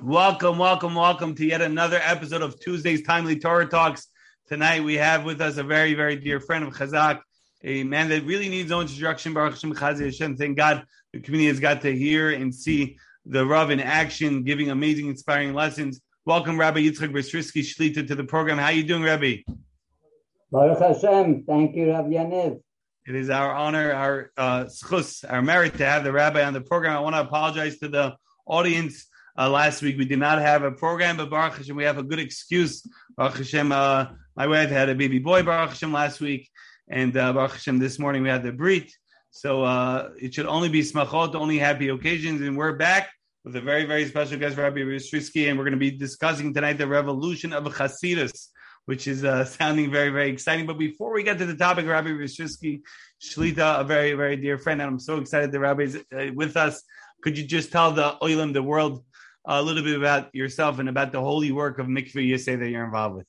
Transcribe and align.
Welcome, 0.00 0.58
welcome, 0.58 0.94
welcome 0.94 1.34
to 1.36 1.46
yet 1.46 1.62
another 1.62 1.98
episode 2.02 2.42
of 2.42 2.60
Tuesday's 2.60 3.02
Timely 3.02 3.38
Torah 3.38 3.64
Talks. 3.64 4.08
Tonight 4.46 4.84
we 4.84 4.94
have 4.96 5.24
with 5.24 5.40
us 5.40 5.56
a 5.56 5.62
very, 5.62 5.94
very 5.94 6.16
dear 6.16 6.38
friend 6.38 6.64
of 6.64 6.74
Chazak, 6.74 7.20
a 7.64 7.82
man 7.82 8.10
that 8.10 8.24
really 8.24 8.50
needs 8.50 8.68
no 8.68 8.82
introduction. 8.82 9.32
Baruch 9.32 9.54
Hashem, 9.54 9.74
Chazi 9.74 10.04
Hashem. 10.04 10.36
Thank 10.36 10.58
God 10.58 10.84
the 11.14 11.20
community 11.20 11.48
has 11.48 11.58
got 11.58 11.80
to 11.80 11.96
hear 11.96 12.30
and 12.30 12.54
see 12.54 12.98
the 13.24 13.44
Rav 13.46 13.70
in 13.70 13.80
action, 13.80 14.42
giving 14.44 14.70
amazing, 14.70 15.06
inspiring 15.08 15.54
lessons. 15.54 16.02
Welcome, 16.26 16.60
Rabbi 16.60 16.80
Yitzchak 16.80 17.10
Bistrisky 17.10 17.62
Shlita 17.62 18.06
to 18.06 18.14
the 18.14 18.24
program. 18.24 18.58
How 18.58 18.66
are 18.66 18.72
you 18.72 18.84
doing, 18.84 19.02
Rabbi? 19.02 19.38
Baruch 20.52 20.78
Hashem. 20.78 21.44
Thank 21.44 21.74
you, 21.74 21.90
Rav 21.92 22.04
Yaniv. 22.04 22.60
It 23.08 23.14
is 23.14 23.30
our 23.30 23.54
honor, 23.54 23.92
our 23.92 24.30
uh, 24.36 24.64
schus, 24.64 25.24
our 25.28 25.40
merit 25.40 25.78
to 25.78 25.86
have 25.86 26.04
the 26.04 26.12
rabbi 26.12 26.44
on 26.44 26.52
the 26.52 26.60
program. 26.60 26.94
I 26.94 27.00
want 27.00 27.14
to 27.14 27.22
apologize 27.22 27.78
to 27.78 27.88
the 27.88 28.14
audience 28.44 29.06
uh, 29.38 29.50
last 29.50 29.82
week 29.82 29.98
we 29.98 30.04
did 30.04 30.18
not 30.18 30.40
have 30.40 30.62
a 30.62 30.72
program, 30.72 31.16
but 31.16 31.30
Baruch 31.30 31.58
Hashem, 31.58 31.76
we 31.76 31.84
have 31.84 31.98
a 31.98 32.02
good 32.02 32.18
excuse. 32.18 32.86
Baruch 33.16 33.38
Hashem, 33.38 33.72
uh, 33.72 34.06
my 34.36 34.46
wife 34.46 34.70
had 34.70 34.88
a 34.88 34.94
baby 34.94 35.18
boy, 35.18 35.42
Baruch 35.42 35.70
Hashem, 35.70 35.92
last 35.92 36.20
week. 36.20 36.50
And 36.88 37.16
uh, 37.16 37.32
Baruch 37.32 37.52
Hashem, 37.52 37.78
this 37.78 37.98
morning 37.98 38.22
we 38.22 38.28
had 38.28 38.42
the 38.42 38.52
Brit. 38.52 38.90
So 39.30 39.62
uh, 39.64 40.10
it 40.20 40.32
should 40.34 40.46
only 40.46 40.68
be 40.68 40.80
smachot, 40.80 41.34
only 41.34 41.58
happy 41.58 41.88
occasions. 41.88 42.40
And 42.40 42.56
we're 42.56 42.76
back 42.76 43.10
with 43.44 43.54
a 43.56 43.60
very, 43.60 43.84
very 43.84 44.06
special 44.06 44.38
guest, 44.38 44.56
Rabbi 44.56 44.78
Bistrisky, 44.78 45.48
and 45.48 45.58
we're 45.58 45.64
going 45.64 45.72
to 45.72 45.78
be 45.78 45.90
discussing 45.90 46.52
tonight 46.52 46.78
the 46.78 46.86
revolution 46.86 47.52
of 47.52 47.64
Chasidus, 47.64 48.48
which 48.86 49.06
is 49.06 49.24
uh, 49.24 49.44
sounding 49.58 49.90
very, 49.90 50.10
very 50.10 50.30
exciting. 50.30 50.66
But 50.66 50.78
before 50.78 51.12
we 51.12 51.22
get 51.22 51.38
to 51.38 51.46
the 51.46 51.54
topic, 51.56 51.86
Rabbi 51.86 52.08
Bistrisky, 52.08 52.80
Shlita, 53.22 53.80
a 53.80 53.84
very, 53.84 54.14
very 54.14 54.36
dear 54.36 54.58
friend, 54.58 54.80
and 54.80 54.90
I'm 54.90 54.98
so 54.98 55.18
excited 55.18 55.52
the 55.52 55.60
Rabbi 55.60 55.82
is 55.82 55.96
uh, 55.96 56.26
with 56.34 56.56
us. 56.56 56.82
Could 57.22 57.38
you 57.38 57.44
just 57.44 57.70
tell 57.72 57.92
the 57.92 58.16
Oilam, 58.22 58.52
the 58.52 58.62
world, 58.62 59.04
a 59.46 59.62
little 59.62 59.82
bit 59.82 59.96
about 59.96 60.34
yourself 60.34 60.78
and 60.78 60.88
about 60.88 61.12
the 61.12 61.20
holy 61.20 61.52
work 61.52 61.78
of 61.78 61.86
Mikveh 61.86 62.24
USA 62.26 62.56
that 62.56 62.68
you're 62.68 62.84
involved 62.84 63.16
with. 63.16 63.26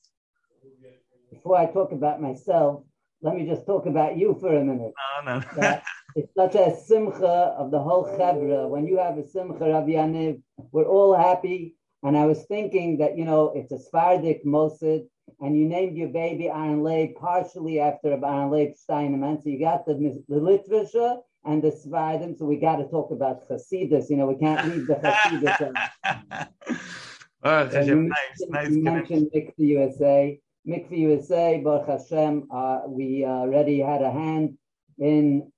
Before 1.30 1.56
I 1.56 1.66
talk 1.66 1.92
about 1.92 2.20
myself, 2.20 2.84
let 3.22 3.36
me 3.36 3.46
just 3.46 3.66
talk 3.66 3.86
about 3.86 4.16
you 4.16 4.36
for 4.40 4.54
a 4.54 4.64
minute. 4.64 4.92
No, 5.24 5.38
no. 5.56 5.80
it's 6.16 6.32
such 6.34 6.54
a 6.54 6.76
simcha 6.76 7.54
of 7.56 7.70
the 7.70 7.78
whole 7.78 8.04
chevra. 8.04 8.68
When 8.68 8.86
you 8.86 8.98
have 8.98 9.18
a 9.18 9.26
simcha, 9.26 9.64
Rabbi 9.64 9.92
Yaniv, 9.92 10.42
we're 10.72 10.86
all 10.86 11.16
happy. 11.16 11.76
And 12.02 12.16
I 12.16 12.26
was 12.26 12.44
thinking 12.44 12.98
that, 12.98 13.16
you 13.16 13.24
know, 13.24 13.52
it's 13.54 13.72
a 13.72 13.78
Sephardic 13.78 14.44
Mosid, 14.44 15.06
and 15.40 15.58
you 15.58 15.66
named 15.66 15.96
your 15.96 16.08
baby 16.08 16.48
Aaron 16.48 16.82
Leib 16.82 17.16
partially 17.16 17.80
after 17.80 18.12
Aaron 18.12 18.50
Leib 18.50 18.74
Steinman. 18.76 19.42
So 19.42 19.50
you 19.50 19.60
got 19.60 19.84
the, 19.84 20.22
the 20.28 20.36
literature 20.36 21.16
and 21.44 21.62
the 21.62 21.70
Svardim. 21.70 22.36
So 22.38 22.44
we 22.44 22.56
got 22.56 22.76
to 22.76 22.88
talk 22.88 23.10
about 23.10 23.48
Chasidus. 23.48 24.10
You 24.10 24.16
know, 24.16 24.26
we 24.26 24.36
can't 24.36 24.68
leave 24.68 24.86
the 24.86 24.94
Chasidus. 24.96 26.48
oh, 27.42 27.68
such 27.70 27.86
you, 27.86 28.02
nice, 28.02 28.42
nice 28.48 28.70
you 28.70 28.82
mentioned 28.82 29.30
Mikveh 29.34 29.52
USA. 29.58 30.40
Mikveh 30.66 30.98
USA, 30.98 31.60
Baruch 31.64 31.86
Hashem, 31.86 32.48
uh, 32.52 32.80
we 32.86 33.24
uh, 33.24 33.28
already 33.28 33.80
had 33.80 34.02
a 34.02 34.10
hand 34.10 34.58
in 34.98 35.50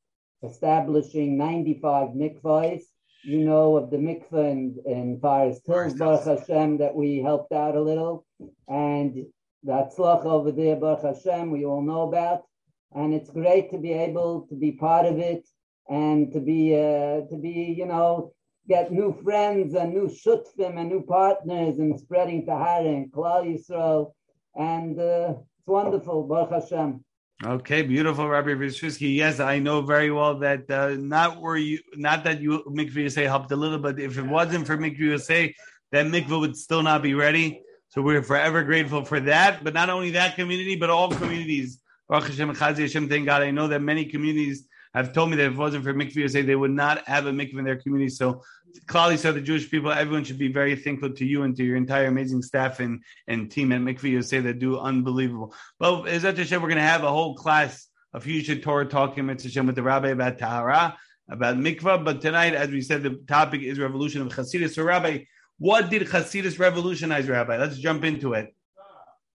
establishing 0.43 1.37
95 1.37 2.11
mikvahs. 2.11 2.83
You 3.25 3.41
know 3.41 3.77
of 3.77 3.91
the 3.91 3.99
mikvah 3.99 4.51
in, 4.51 4.77
in 4.87 5.21
Forest 5.21 5.67
Hills, 5.67 5.95
Baruch 5.95 6.25
Hashem, 6.25 6.79
that 6.79 6.95
we 6.95 7.19
helped 7.19 7.53
out 7.53 7.77
a 7.77 7.83
little. 7.83 8.25
And 8.69 9.27
the 9.65 9.73
Atzlach 9.73 10.25
over 10.25 10.53
there, 10.53 10.77
Baruch 10.77 11.03
Hashem, 11.03 11.51
we 11.51 11.65
all 11.65 11.83
know 11.83 12.03
about. 12.03 12.45
And 12.93 13.13
it's 13.13 13.31
great 13.31 13.71
to 13.73 13.79
be 13.79 13.93
able 13.93 14.47
to 14.49 14.55
be 14.55 14.73
part 14.73 15.07
of 15.07 15.19
it 15.19 15.47
and 15.91 16.33
to 16.33 16.41
be 16.41 16.75
uh, 16.75 17.27
to 17.29 17.37
be 17.37 17.75
you 17.77 17.85
know 17.85 18.33
get 18.69 18.93
new 18.93 19.13
friends 19.23 19.75
and 19.75 19.93
new 19.93 20.09
shutfim 20.09 20.79
and 20.79 20.89
new 20.89 21.03
partners 21.03 21.79
and 21.79 21.99
spreading 21.99 22.47
Tahara 22.47 22.85
and 22.85 23.13
Klal 23.13 23.45
Yisrael 23.45 24.13
and 24.55 24.99
uh, 24.99 25.35
it's 25.59 25.67
wonderful 25.67 26.23
Baruch 26.23 26.51
Hashem. 26.51 27.05
Okay, 27.43 27.81
beautiful, 27.81 28.29
Rabbi 28.29 28.51
Vishvisky. 28.51 29.17
Yes, 29.17 29.41
I 29.41 29.59
know 29.59 29.81
very 29.81 30.11
well 30.11 30.39
that 30.41 30.71
uh, 30.71 30.91
not 30.99 31.41
where 31.41 31.57
you, 31.57 31.79
not 31.97 32.23
that 32.25 32.39
you 32.43 32.63
Mikveh 32.69 32.97
USA 32.97 33.25
helped 33.25 33.51
a 33.51 33.57
little, 33.57 33.79
but 33.79 33.99
if 33.99 34.19
it 34.19 34.27
wasn't 34.27 34.67
for 34.67 34.77
Mikveh 34.77 34.99
USA, 34.99 35.55
that 35.91 36.07
mikveh 36.07 36.39
would 36.39 36.55
still 36.57 36.83
not 36.83 37.03
be 37.03 37.15
ready. 37.15 37.63
So 37.89 38.03
we're 38.03 38.23
forever 38.23 38.63
grateful 38.63 39.07
for 39.07 39.21
that. 39.21 39.65
But 39.65 39.73
not 39.73 39.89
only 39.89 40.11
that 40.11 40.37
community, 40.37 40.77
but 40.77 40.91
all 40.91 41.11
communities. 41.11 41.81
Baruch 42.11 42.29
Hashem, 42.29 42.55
Chazi 42.55 42.81
Hashem, 42.81 43.09
thank 43.09 43.25
God. 43.25 43.43
I 43.43 43.51
know 43.51 43.69
that 43.69 43.81
many 43.81 44.05
communities 44.05 44.67
have 44.95 45.13
told 45.13 45.31
me 45.31 45.37
that 45.37 45.47
if 45.47 45.53
it 45.53 45.59
wasn't 45.59 45.85
for 45.85 45.95
mikveh 45.95 46.31
say 46.31 46.43
they 46.43 46.57
would 46.57 46.71
not 46.71 47.07
have 47.07 47.27
a 47.27 47.33
mikveh 47.33 47.59
in 47.59 47.65
their 47.65 47.77
community. 47.77 48.11
So 48.11 48.43
Klali 48.87 49.19
so 49.19 49.33
the 49.33 49.41
Jewish 49.41 49.71
people, 49.71 49.91
everyone 49.91 50.25
should 50.25 50.39
be 50.39 50.53
very 50.53 50.77
thankful 50.77 51.11
to 51.11 51.25
you 51.25 51.43
and 51.43 51.57
to 51.57 51.65
your 51.65 51.77
entire 51.77 52.07
amazing 52.07 52.43
staff 52.43 52.81
and, 52.81 53.03
and 53.29 53.51
team 53.51 53.73
at 53.73 53.81
mikveh 53.81 54.25
say 54.25 54.41
that 54.41 54.59
do 54.59 54.79
unbelievable. 54.79 55.55
Well, 55.79 56.07
as 56.07 56.23
said, 56.23 56.37
we're 56.37 56.69
going 56.69 56.77
to 56.77 56.83
have 56.83 57.05
a 57.05 57.11
whole 57.11 57.35
class 57.35 57.89
of 58.13 58.25
future 58.25 58.57
Torah 58.57 58.87
talking 58.87 59.27
with 59.27 59.75
the 59.75 59.83
rabbi 59.83 60.09
about 60.09 60.39
Tahara, 60.39 60.97
about 61.31 61.57
mikvah. 61.57 62.05
But 62.05 62.21
tonight, 62.21 62.55
as 62.55 62.71
we 62.71 62.81
said, 62.81 63.03
the 63.03 63.23
topic 63.29 63.63
is 63.63 63.79
revolution 63.79 64.23
of 64.23 64.29
Hasidus. 64.29 64.75
So, 64.75 64.83
Rabbi, 64.83 65.25
what 65.59 65.91
did 65.91 66.03
Hasidus 66.03 66.59
revolutionize, 66.59 67.29
Rabbi? 67.29 67.57
Let's 67.57 67.79
jump 67.79 68.05
into 68.05 68.33
it. 68.33 68.55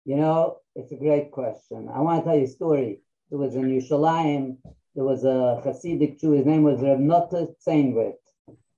You 0.04 0.16
know, 0.16 0.58
it's 0.74 0.92
a 0.92 0.96
great 0.96 1.30
question. 1.30 1.88
I 1.92 2.00
want 2.00 2.24
to 2.24 2.30
tell 2.30 2.38
you 2.38 2.44
a 2.44 2.48
story. 2.48 3.00
It 3.30 3.36
was 3.36 3.54
in 3.54 3.64
Yerushalayim 3.64 4.56
there 4.94 5.04
was 5.04 5.24
a 5.24 5.62
Hasidic 5.64 6.20
Jew, 6.20 6.32
his 6.32 6.46
name 6.46 6.64
was 6.64 6.82
Reb 6.82 6.98
Nota 6.98 7.48
Zenwert. 7.66 8.18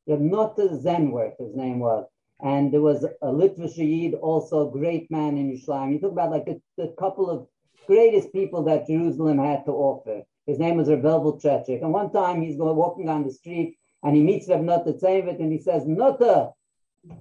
Reb 0.06 0.20
Nota 0.20 0.69
Zenwert, 0.69 1.34
his 1.38 1.54
name 1.56 1.80
was. 1.80 2.06
And 2.41 2.72
there 2.72 2.80
was 2.80 3.06
a 3.22 3.32
literature 3.32 3.82
Yid, 3.82 4.14
also 4.14 4.69
a 4.69 4.72
great 4.72 5.10
man 5.10 5.36
in 5.36 5.50
Yerushalayim. 5.50 5.92
You 5.92 5.98
talk 5.98 6.12
about 6.12 6.30
like 6.30 6.47
the, 6.76 6.94
couple 6.98 7.30
of 7.30 7.48
greatest 7.86 8.32
people 8.32 8.62
that 8.64 8.86
Jerusalem 8.86 9.38
had 9.38 9.64
to 9.64 9.72
offer. 9.72 10.22
His 10.47 10.58
name 10.58 10.76
was 10.76 10.88
Reb 10.88 11.02
Trechik. 11.02 11.82
And 11.82 11.92
one 11.92 12.12
time 12.12 12.42
he's 12.42 12.56
going 12.56 12.76
walking 12.76 13.06
down 13.06 13.25
the 13.25 13.32
street 13.32 13.76
and 14.02 14.14
he 14.14 14.22
meets 14.22 14.48
Reb 14.48 14.60
Nota 14.60 14.92
Zenwert 14.92 15.41
and 15.41 15.52
he 15.52 15.58
says, 15.58 15.86
Nota, 15.86 16.50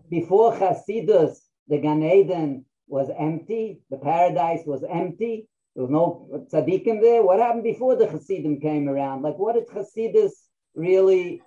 before 0.10 0.54
Hasidus, 0.54 1.38
the 1.68 1.80
Gan 1.80 2.04
Eden 2.04 2.66
was 2.88 3.10
empty, 3.18 3.82
the 3.90 3.98
paradise 3.98 4.66
was 4.66 4.84
empty, 4.88 5.48
there 5.76 5.86
was 5.86 5.92
no 5.92 6.48
tzaddikim 6.52 7.02
there. 7.02 7.24
What 7.24 7.40
happened 7.40 7.64
before 7.64 7.96
the 7.96 8.08
Hasidim 8.08 8.60
came 8.60 8.88
around? 8.88 9.24
Like, 9.24 9.40
what 9.40 9.56
did 9.56 9.68
Hasidus 9.68 10.32
really 10.76 11.42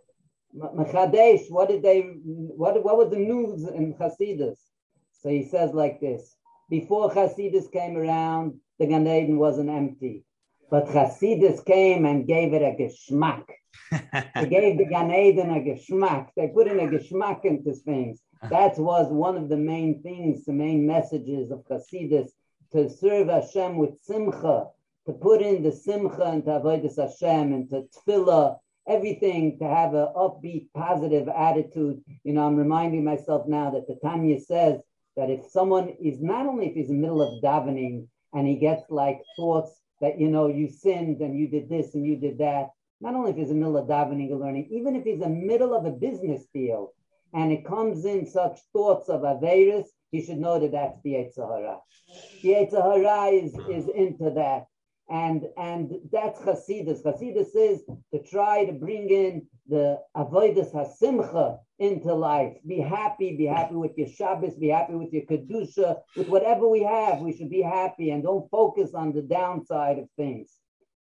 Mechadesh? 0.55 1.49
What 1.49 1.69
did 1.69 1.83
they? 1.83 2.01
What 2.01 2.83
what 2.83 2.97
was 2.97 3.11
the 3.11 3.19
news 3.19 3.65
in 3.69 3.95
Hasidus? 3.95 4.59
So 5.13 5.29
he 5.29 5.45
says 5.45 5.73
like 5.75 6.01
this: 6.01 6.35
Before 6.69 7.11
Hasidus 7.11 7.71
came 7.71 7.97
around, 7.97 8.55
the 8.81 8.87
Gan 8.87 9.07
Eden 9.07 9.39
wasn't 9.39 9.71
empty, 9.71 10.25
but 10.71 10.87
Hasidus 10.87 11.65
came 11.65 12.05
and 12.05 12.27
gave 12.27 12.53
it 12.53 12.63
a 12.63 12.75
geschmack. 12.83 13.45
they 14.35 14.49
gave 14.49 14.79
the 14.79 14.87
Gan 14.87 15.13
Eden 15.13 15.51
a 15.51 15.61
geschmack. 15.61 16.31
They 16.37 16.49
put 16.49 16.67
in 16.67 16.81
a 16.81 16.89
geschmack 16.89 17.45
into 17.45 17.75
things. 17.75 18.21
Uh-huh. 18.43 18.49
That 18.51 18.79
was 18.79 19.07
one 19.13 19.37
of 19.37 19.49
the 19.49 19.57
main 19.57 20.03
things, 20.03 20.45
the 20.45 20.53
main 20.53 20.85
messages 20.85 21.53
of 21.53 21.65
Hasidus 21.71 22.31
to 22.73 22.89
serve 22.89 23.29
Hashem 23.29 23.77
with 23.77 24.03
simcha, 24.03 24.67
to 25.07 25.13
put 25.13 25.43
in 25.43 25.63
the 25.63 25.73
simcha 25.73 26.33
into 26.33 26.51
avodas 26.51 26.97
Hashem, 26.97 27.53
and 27.53 27.69
to 27.71 27.87
tefillah, 27.95 28.59
everything 28.89 29.59
to 29.59 29.65
have 29.67 29.95
an 29.95 30.09
upbeat, 30.17 30.69
positive 30.75 31.29
attitude. 31.29 32.03
You 32.25 32.33
know, 32.33 32.47
I'm 32.47 32.57
reminding 32.57 33.05
myself 33.05 33.47
now 33.47 33.71
that 33.71 33.87
the 33.87 33.97
Tanya 34.03 34.41
says 34.41 34.81
that 35.17 35.31
if 35.31 35.47
someone 35.47 35.89
is 36.01 36.21
not 36.21 36.47
only 36.47 36.69
if 36.69 36.75
he's 36.75 36.91
in 36.91 37.01
the 37.01 37.09
middle 37.09 37.23
of 37.23 37.43
davening 37.43 38.07
and 38.33 38.47
he 38.47 38.57
gets 38.57 38.85
like 38.91 39.21
thoughts 39.37 39.81
that 40.01 40.21
you 40.21 40.29
know 40.29 40.47
you 40.49 40.69
sinned 40.69 41.21
and 41.21 41.39
you 41.39 41.49
did 41.49 41.69
this 41.69 41.95
and 41.95 42.07
you 42.07 42.17
did 42.17 42.39
that, 42.39 42.71
not 43.01 43.15
only 43.15 43.31
if 43.31 43.37
he's 43.37 43.51
in 43.51 43.61
the 43.61 43.67
middle 43.67 43.79
of 43.79 43.89
davening 43.89 44.31
or 44.31 44.37
learning, 44.37 44.69
even 44.71 44.95
if 44.95 45.05
he's 45.05 45.21
in 45.21 45.21
the 45.21 45.47
middle 45.47 45.75
of 45.75 45.85
a 45.85 45.91
business 45.91 46.45
deal 46.53 46.93
and 47.33 47.53
it 47.53 47.67
comes 47.67 48.05
in 48.05 48.27
such 48.27 48.61
thoughts 48.73 49.09
of 49.09 49.23
Averis, 49.23 49.87
he 50.17 50.25
should 50.25 50.39
know 50.39 50.59
that 50.59 50.73
that's 50.73 50.99
the 51.03 51.11
Yetzer 51.11 51.47
Hara. 51.47 51.79
The 52.43 52.49
Yetzer 52.49 52.83
Hara 52.83 53.27
is, 53.27 53.55
is 53.69 53.89
into 53.89 54.31
that. 54.31 54.67
And 55.09 55.45
and 55.57 55.93
that's 56.11 56.41
Hasidus. 56.41 57.05
Hasidus 57.05 57.55
is 57.55 57.83
to 58.13 58.23
try 58.29 58.65
to 58.65 58.73
bring 58.73 59.09
in 59.09 59.47
the 59.69 60.01
Avoidus 60.17 60.73
HaSimcha 60.73 61.59
into 61.79 62.13
life. 62.13 62.57
Be 62.67 62.81
happy, 62.81 63.37
be 63.37 63.47
happy 63.47 63.77
with 63.77 63.93
your 63.97 64.09
Shabbos, 64.09 64.57
be 64.57 64.69
happy 64.69 64.95
with 64.95 65.13
your 65.13 65.23
Kedusha, 65.23 65.99
with 66.17 66.29
whatever 66.29 66.67
we 66.69 66.83
have. 66.83 67.21
We 67.21 67.37
should 67.37 67.51
be 67.51 67.63
happy 67.63 68.11
and 68.11 68.25
don't 68.25 68.51
focus 68.51 68.95
on 68.95 69.13
the 69.13 69.23
downside 69.23 69.99
of 69.99 70.09
things. 70.17 70.53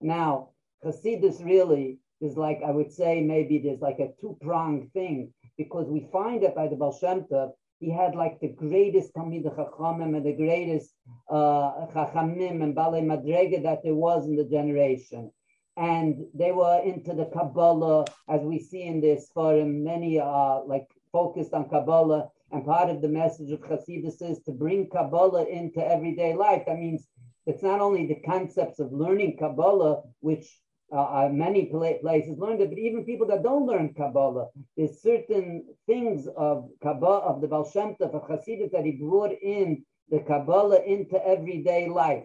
Now, 0.02 0.50
Hasidus 0.84 1.42
really 1.42 1.98
is 2.20 2.36
like, 2.36 2.60
I 2.66 2.72
would 2.72 2.92
say, 2.92 3.22
maybe 3.22 3.58
there's 3.58 3.80
like 3.80 4.00
a 4.00 4.12
two 4.20 4.36
pronged 4.42 4.92
thing 4.92 5.32
because 5.56 5.88
we 5.88 6.08
find 6.12 6.42
that 6.42 6.54
by 6.54 6.68
the 6.68 6.76
Baal 6.76 6.92
Shem 6.92 7.22
Tov, 7.22 7.52
he 7.84 7.90
had 7.90 8.14
like 8.14 8.40
the 8.40 8.48
greatest 8.48 9.12
Talmid 9.14 9.44
Chachamim 9.56 10.16
and 10.16 10.24
the 10.24 10.32
greatest 10.32 10.94
uh, 11.30 11.86
Chachamim 11.92 12.62
and 12.62 12.74
Balei 12.74 13.02
Madrega 13.04 13.62
that 13.62 13.82
there 13.84 13.94
was 13.94 14.26
in 14.26 14.36
the 14.36 14.44
generation. 14.44 15.30
And 15.76 16.24
they 16.32 16.52
were 16.52 16.80
into 16.82 17.12
the 17.14 17.26
Kabbalah, 17.26 18.06
as 18.28 18.40
we 18.40 18.58
see 18.58 18.84
in 18.84 19.00
this 19.00 19.28
forum, 19.34 19.84
many 19.84 20.18
are 20.18 20.64
like 20.64 20.86
focused 21.12 21.52
on 21.52 21.68
Kabbalah. 21.68 22.30
And 22.52 22.64
part 22.64 22.88
of 22.88 23.02
the 23.02 23.08
message 23.08 23.50
of 23.50 23.60
Hasidus 23.60 24.22
is 24.22 24.40
to 24.44 24.52
bring 24.52 24.88
Kabbalah 24.88 25.44
into 25.44 25.86
everyday 25.86 26.32
life. 26.34 26.62
That 26.66 26.78
means 26.78 27.06
it's 27.46 27.62
not 27.62 27.80
only 27.80 28.06
the 28.06 28.20
concepts 28.20 28.78
of 28.78 28.92
learning 28.92 29.36
Kabbalah, 29.38 30.02
which 30.20 30.46
uh, 30.94 31.28
many 31.32 31.66
places 31.66 32.38
learned 32.38 32.60
it, 32.60 32.70
but 32.70 32.78
even 32.78 33.04
people 33.04 33.26
that 33.26 33.42
don't 33.42 33.66
learn 33.66 33.94
Kabbalah, 33.94 34.48
there's 34.76 35.02
certain 35.02 35.64
things 35.86 36.28
of 36.36 36.68
Kabbalah, 36.82 37.20
of 37.20 37.40
the 37.40 37.48
Baal 37.48 37.68
Shem 37.68 37.96
Tov, 38.00 38.14
of 38.14 38.28
Hasidus, 38.28 38.70
that 38.72 38.84
he 38.84 38.92
brought 38.92 39.32
in 39.42 39.84
the 40.10 40.20
Kabbalah 40.20 40.82
into 40.84 41.16
everyday 41.26 41.88
life. 41.88 42.24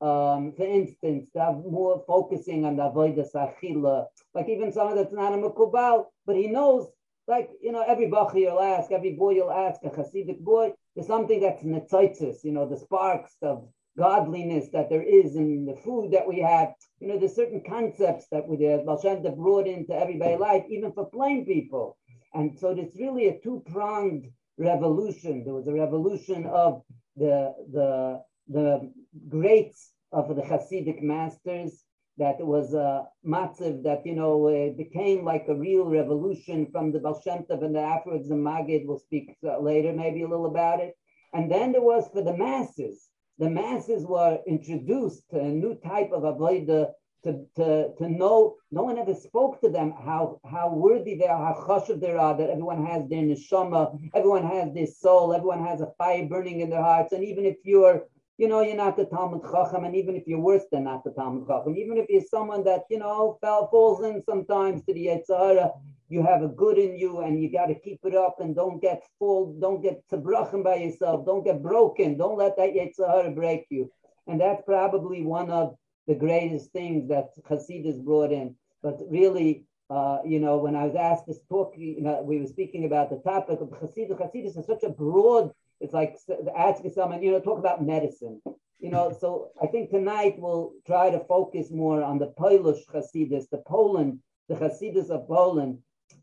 Um, 0.00 0.52
for 0.56 0.66
instance, 0.66 1.30
have 1.34 1.56
more 1.56 2.04
focusing 2.06 2.64
on 2.64 2.76
the 2.76 2.82
Avodah 2.82 3.26
Sachila, 3.34 4.06
like 4.34 4.48
even 4.48 4.72
someone 4.72 4.96
that's 4.96 5.12
not 5.12 5.32
a 5.32 5.36
Mekubal, 5.36 6.06
but 6.26 6.36
he 6.36 6.46
knows, 6.46 6.86
like, 7.26 7.50
you 7.62 7.72
know, 7.72 7.82
every 7.86 8.08
Bach 8.08 8.32
you'll 8.34 8.60
ask, 8.60 8.92
every 8.92 9.14
boy 9.14 9.30
you'll 9.30 9.50
ask, 9.50 9.80
a 9.82 9.88
Hasidic 9.88 10.40
boy, 10.40 10.72
there's 10.94 11.06
something 11.06 11.40
that's 11.40 11.62
Netzitzis, 11.62 12.44
you 12.44 12.52
know, 12.52 12.68
the 12.68 12.76
sparks 12.76 13.34
of 13.42 13.66
godliness 13.96 14.68
that 14.72 14.90
there 14.90 15.02
is 15.02 15.36
in 15.36 15.64
the 15.64 15.76
food 15.76 16.12
that 16.12 16.26
we 16.26 16.40
have. 16.40 16.74
You 17.04 17.12
know, 17.12 17.18
there's 17.18 17.36
certain 17.36 17.62
concepts 17.68 18.28
that 18.30 18.48
we 18.48 18.64
have 18.64 18.86
Balshanta 18.86 19.36
brought 19.36 19.66
into 19.66 19.92
everyday 19.92 20.38
life, 20.38 20.64
even 20.70 20.90
for 20.90 21.04
plain 21.04 21.44
people. 21.44 21.98
And 22.32 22.58
so 22.58 22.70
it's 22.70 22.98
really 22.98 23.28
a 23.28 23.38
two-pronged 23.40 24.30
revolution. 24.56 25.44
There 25.44 25.52
was 25.52 25.68
a 25.68 25.74
revolution 25.74 26.46
of 26.46 26.80
the 27.14 27.54
the 27.70 28.22
the 28.48 28.90
greats 29.28 29.92
of 30.12 30.34
the 30.34 30.40
Hasidic 30.40 31.02
masters 31.02 31.84
that 32.16 32.40
was 32.40 32.72
a 32.72 33.06
matziv 33.22 33.82
that 33.82 34.06
you 34.06 34.14
know 34.14 34.74
became 34.74 35.26
like 35.26 35.44
a 35.48 35.54
real 35.54 35.84
revolution 35.84 36.68
from 36.72 36.90
the 36.90 37.00
Baal 37.00 37.20
and 37.26 37.74
the 37.74 37.80
afterwards 37.80 38.30
the 38.30 38.34
Maggid. 38.36 38.86
We'll 38.86 38.98
speak 38.98 39.36
uh, 39.46 39.60
later 39.60 39.92
maybe 39.92 40.22
a 40.22 40.28
little 40.28 40.46
about 40.46 40.80
it. 40.80 40.96
And 41.34 41.52
then 41.52 41.72
there 41.72 41.82
was 41.82 42.08
for 42.14 42.22
the 42.22 42.34
masses 42.34 43.10
the 43.38 43.50
masses 43.50 44.04
were 44.06 44.38
introduced 44.46 45.28
to 45.30 45.38
a 45.40 45.48
new 45.48 45.74
type 45.76 46.10
of 46.12 46.22
avodah 46.22 46.90
to, 47.24 47.44
to, 47.56 47.88
to 47.96 48.08
know, 48.08 48.56
no 48.70 48.82
one 48.82 48.98
ever 48.98 49.14
spoke 49.14 49.60
to 49.62 49.68
them 49.70 49.94
how, 50.04 50.38
how 50.44 50.72
worthy 50.72 51.16
they 51.16 51.26
are, 51.26 51.54
how 51.54 51.60
chashuv 51.66 52.00
they 52.00 52.12
are, 52.12 52.36
that 52.36 52.50
everyone 52.50 52.84
has 52.84 53.08
their 53.08 53.22
neshama, 53.22 53.98
everyone 54.14 54.46
has 54.46 54.72
their 54.74 54.86
soul, 54.86 55.32
everyone 55.32 55.64
has 55.64 55.80
a 55.80 55.92
fire 55.96 56.26
burning 56.26 56.60
in 56.60 56.70
their 56.70 56.82
hearts. 56.82 57.12
And 57.12 57.24
even 57.24 57.46
if 57.46 57.56
you're, 57.64 58.02
you 58.36 58.48
know, 58.48 58.62
you're 58.62 58.76
not 58.76 58.96
the 58.96 59.06
Talmid 59.06 59.42
Chacham, 59.50 59.84
and 59.84 59.94
even 59.94 60.16
if 60.16 60.24
you're 60.26 60.40
worse 60.40 60.64
than 60.72 60.84
not 60.84 61.04
the 61.04 61.10
Talmid 61.10 61.46
Chacham, 61.46 61.76
even 61.76 61.96
if 61.96 62.06
you're 62.08 62.22
someone 62.28 62.64
that, 62.64 62.82
you 62.90 62.98
know, 62.98 63.38
fell, 63.40 63.68
falls 63.68 64.04
in 64.04 64.22
sometimes 64.22 64.84
to 64.84 64.94
the 64.94 65.06
Yetzer 65.06 65.38
Hara, 65.38 65.70
you 66.08 66.22
have 66.22 66.42
a 66.42 66.48
good 66.48 66.78
in 66.78 66.96
you 66.96 67.20
and 67.20 67.40
you 67.40 67.50
got 67.50 67.66
to 67.66 67.74
keep 67.74 68.00
it 68.04 68.14
up 68.14 68.36
and 68.40 68.54
don't 68.54 68.80
get 68.82 69.02
full, 69.18 69.56
don't 69.60 69.82
get 69.82 70.02
tabrachim 70.08 70.62
by 70.62 70.76
yourself, 70.76 71.24
don't 71.24 71.44
get 71.44 71.62
broken, 71.62 72.18
don't 72.18 72.36
let 72.36 72.56
that 72.56 72.74
Yetzer 72.74 73.08
Hara 73.08 73.30
break 73.30 73.66
you. 73.70 73.90
And 74.26 74.40
that's 74.40 74.62
probably 74.64 75.22
one 75.22 75.50
of 75.50 75.76
the 76.06 76.14
greatest 76.14 76.72
things 76.72 77.08
that 77.08 77.30
Hasidus 77.48 78.02
brought 78.02 78.32
in. 78.32 78.54
But 78.82 79.00
really, 79.08 79.64
uh, 79.90 80.18
you 80.24 80.40
know, 80.40 80.58
when 80.58 80.74
I 80.74 80.84
was 80.84 80.94
asked 80.94 81.26
this 81.26 81.40
talk, 81.48 81.74
you 81.76 82.00
know, 82.00 82.22
we 82.22 82.38
were 82.38 82.46
speaking 82.46 82.84
about 82.84 83.10
the 83.10 83.18
topic 83.18 83.60
of 83.60 83.68
Hasidus. 83.68 84.18
Hasidus 84.18 84.58
is 84.58 84.66
such 84.66 84.82
a 84.82 84.88
broad, 84.88 85.52
it's 85.80 85.92
like 85.92 86.16
asking 86.56 86.92
someone, 86.92 87.22
you 87.22 87.32
know, 87.32 87.40
talk 87.40 87.58
about 87.58 87.84
medicine. 87.84 88.40
You 88.80 88.90
know, 88.90 89.16
so 89.18 89.50
I 89.62 89.66
think 89.66 89.90
tonight 89.90 90.34
we'll 90.38 90.72
try 90.86 91.10
to 91.10 91.20
focus 91.20 91.70
more 91.70 92.02
on 92.02 92.18
the 92.18 92.28
Polish 92.36 92.84
Hasidus, 92.86 93.48
the 93.48 93.62
Poland, 93.66 94.20
the 94.48 94.56
Hasidus 94.56 95.08
of 95.08 95.26
Poland, 95.26 95.78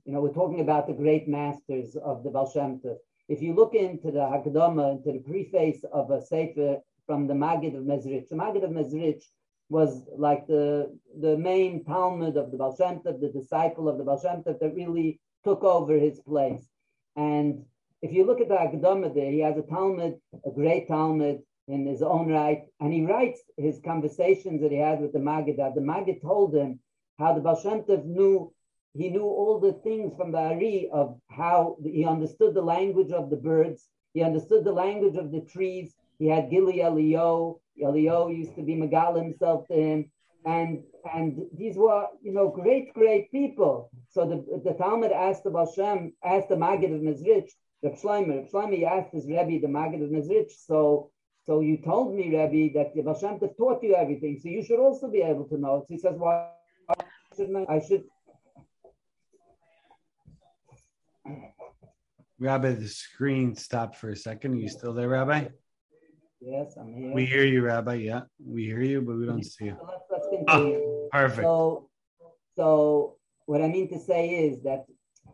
you 0.06 0.14
know, 0.14 0.22
we're 0.22 0.34
talking 0.34 0.62
about 0.62 0.88
the 0.88 0.94
great 0.94 1.28
masters 1.28 1.96
of 1.96 2.24
the 2.24 2.30
Baal 2.30 2.52
If 3.28 3.42
you 3.42 3.54
look 3.54 3.74
into 3.74 4.12
the 4.12 4.20
Hakdama, 4.20 4.98
into 4.98 5.12
the 5.12 5.20
preface 5.20 5.84
of 5.92 6.12
a 6.12 6.22
Sefer 6.22 6.80
from 7.06 7.28
the 7.28 7.36
Maggid 7.36 7.76
of 7.76 7.84
Mezrich, 7.84 8.28
the 8.30 8.36
Maggid 8.36 8.64
of 8.64 8.72
Mezrich 8.72 9.24
was 9.72 10.04
like 10.18 10.46
the 10.48 10.92
the 11.22 11.38
main 11.38 11.86
Talmid 11.86 12.36
of 12.36 12.52
the 12.52 12.58
Baal 12.58 12.76
Shem 12.76 13.00
Tov, 13.00 13.22
the 13.22 13.30
disciple 13.30 13.88
of 13.88 13.98
the 13.98 14.04
Baal 14.04 14.20
Shem 14.22 14.44
Tov 14.44 14.60
that 14.60 14.76
really 14.76 15.22
took 15.46 15.64
over 15.64 15.94
his 15.94 16.20
place. 16.20 16.66
And 17.16 17.64
if 18.02 18.12
you 18.12 18.26
look 18.26 18.42
at 18.42 18.50
the 18.50 18.56
Hakdama 18.56 19.16
there, 19.16 19.32
he 19.32 19.40
has 19.40 19.58
a 19.58 19.62
Talmid, 19.62 20.20
a 20.46 20.52
great 20.52 20.90
Talmid 20.90 21.40
in 21.70 21.86
his 21.86 22.02
own 22.02 22.28
right, 22.28 22.64
and 22.82 22.92
he 22.92 23.06
writes 23.06 23.40
his 23.56 23.80
conversations 23.86 24.62
that 24.62 24.72
he 24.72 24.78
had 24.78 25.00
with 25.00 25.14
the 25.14 25.20
Maggid. 25.20 25.56
That 25.58 25.76
the 25.76 25.88
Maggid 25.90 26.22
told 26.22 26.54
him 26.54 26.82
how 27.18 27.34
the 27.34 27.40
Baal 27.40 27.62
Shem 27.62 27.84
Tov 27.84 28.04
knew 28.04 28.54
he 28.94 29.10
knew 29.10 29.24
all 29.24 29.58
the 29.58 29.72
things 29.88 30.14
from 30.18 30.34
the 30.34 30.40
Ari 30.40 30.90
of 30.92 31.18
how 31.30 31.78
he 31.82 32.04
understood 32.04 32.54
the 32.54 32.62
language 32.76 33.14
of 33.14 33.30
the 33.30 33.38
birds. 33.38 33.88
He 34.14 34.22
understood 34.22 34.66
the 34.66 34.74
language 34.74 35.16
of 35.16 35.32
the 35.32 35.40
trees. 35.40 35.96
He 36.20 36.28
had 36.28 36.50
Gili 36.50 36.82
Elio. 36.82 37.61
Elio 37.82 38.30
used 38.30 38.56
to 38.56 38.64
be 38.64 38.76
Megal 38.76 39.22
himself 39.22 39.68
to 39.68 39.74
him. 39.74 40.12
And 40.46 40.84
and 41.14 41.42
these 41.58 41.78
were, 41.78 42.08
you 42.22 42.34
know, 42.34 42.50
great, 42.50 42.94
great 42.94 43.32
people. 43.32 43.92
So 44.10 44.28
the, 44.28 44.62
the 44.64 44.76
Talmid 44.76 45.12
asked 45.12 45.44
the 45.44 45.52
Bashem, 45.52 46.14
asked 46.24 46.50
the 46.50 46.58
Maggid 46.58 46.92
of 46.92 47.02
Mezrich, 47.02 47.50
Reb 47.84 47.96
Shlomo, 47.96 48.36
Reb 48.38 48.50
Shlomo 48.52 48.84
asked 48.86 49.14
his 49.14 49.26
Rebbe, 49.26 49.60
the 49.62 49.68
Maggid 49.68 50.02
of 50.02 50.10
Mezrich, 50.10 50.52
so 50.52 51.12
so 51.44 51.60
you 51.60 51.78
told 51.78 52.16
me, 52.16 52.26
Rebbe, 52.36 52.74
that 52.78 52.94
the 52.94 53.02
Bashem 53.02 53.40
taught 53.58 53.84
you 53.84 53.96
everything, 53.96 54.40
so 54.40 54.50
you 54.50 54.64
should 54.64 54.80
also 54.80 55.10
be 55.10 55.22
able 55.22 55.46
to 55.46 55.58
know. 55.58 55.80
So 55.82 55.88
he 55.90 55.98
says, 55.98 56.16
"Why 56.18 56.50
well, 56.88 57.66
I 57.68 57.80
should 57.80 58.04
Rabbi, 62.40 62.72
the 62.72 62.88
screen 62.88 63.56
stopped 63.56 63.98
for 63.98 64.10
a 64.10 64.16
second. 64.16 64.54
Are 64.54 64.58
you 64.58 64.68
still 64.68 64.94
there, 64.94 65.10
Rabbi? 65.10 65.50
Yes, 66.42 66.76
I'm 66.76 66.92
here. 66.94 67.14
We 67.14 67.26
hear 67.26 67.46
you, 67.46 67.62
Rabbi. 67.62 67.96
Yeah, 67.96 68.22
we 68.44 68.66
hear 68.66 68.82
you, 68.82 69.02
but 69.02 69.16
we 69.16 69.28
don't 69.28 69.44
see 69.44 69.66
you. 69.66 69.78
So 69.80 69.88
let's, 69.88 70.04
let's 70.10 70.28
continue. 70.28 70.78
Oh, 70.78 71.10
perfect. 71.12 71.42
So, 71.42 71.90
so 72.56 73.18
what 73.46 73.62
I 73.62 73.68
mean 73.68 73.88
to 73.90 74.00
say 74.00 74.30
is 74.30 74.64
that 74.64 74.86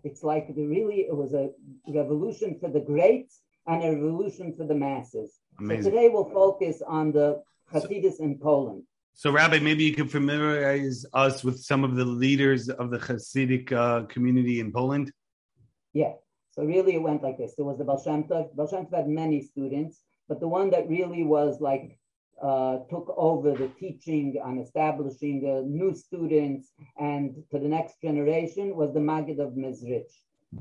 it's 0.04 0.22
like 0.22 0.54
the 0.54 0.66
really 0.66 1.08
it 1.08 1.16
was 1.16 1.34
a 1.34 1.50
revolution 1.88 2.58
for 2.60 2.70
the 2.70 2.82
greats 2.82 3.40
and 3.68 3.84
a 3.84 3.92
revolution 3.92 4.54
for 4.56 4.66
the 4.66 4.76
masses. 4.76 5.40
Amazing. 5.60 5.84
So 5.84 5.90
today 5.92 6.10
we'll 6.10 6.30
focus 6.30 6.82
on 6.86 7.14
the 7.14 7.42
Hasidus 7.74 8.20
in 8.20 8.38
Poland. 8.38 8.84
So, 9.14 9.32
Rabbi, 9.32 9.60
maybe 9.60 9.84
you 9.84 9.94
can 9.94 10.08
familiarize 10.08 11.04
us 11.14 11.44
with 11.44 11.60
some 11.60 11.84
of 11.84 11.96
the 11.96 12.06
leaders 12.06 12.70
of 12.70 12.92
the 12.92 13.00
Hasidic 13.00 13.72
uh, 13.72 14.04
community 14.08 14.60
in 14.60 14.72
Poland. 14.72 15.12
Yeah. 15.94 16.14
So 16.52 16.64
really 16.64 16.96
it 16.96 17.02
went 17.02 17.24
like 17.24 17.38
this. 17.38 17.56
There 17.56 17.66
was 17.66 17.78
the 17.78 17.84
Baal 17.84 18.02
Shem 18.04 18.26
Tov. 18.26 18.56
Baal 18.56 18.68
Shem 18.68 18.86
Tov 18.86 18.96
had 18.96 19.08
many 19.08 19.42
students, 19.42 20.02
but 20.28 20.40
the 20.40 20.48
one 20.48 20.70
that 20.72 20.90
really 20.90 21.24
was 21.24 21.62
like 21.62 21.98
uh, 22.42 22.80
took 22.90 23.14
over 23.18 23.52
the 23.54 23.70
teaching 23.80 24.40
on 24.44 24.60
establishing 24.60 25.42
new 25.66 25.94
students 25.96 26.72
and 27.00 27.36
to 27.52 27.58
the 27.60 27.68
next 27.68 28.00
generation 28.02 28.76
was 28.76 28.94
the 28.94 29.00
Maggid 29.00 29.40
of 29.40 29.54
Mezrich. 29.54 30.12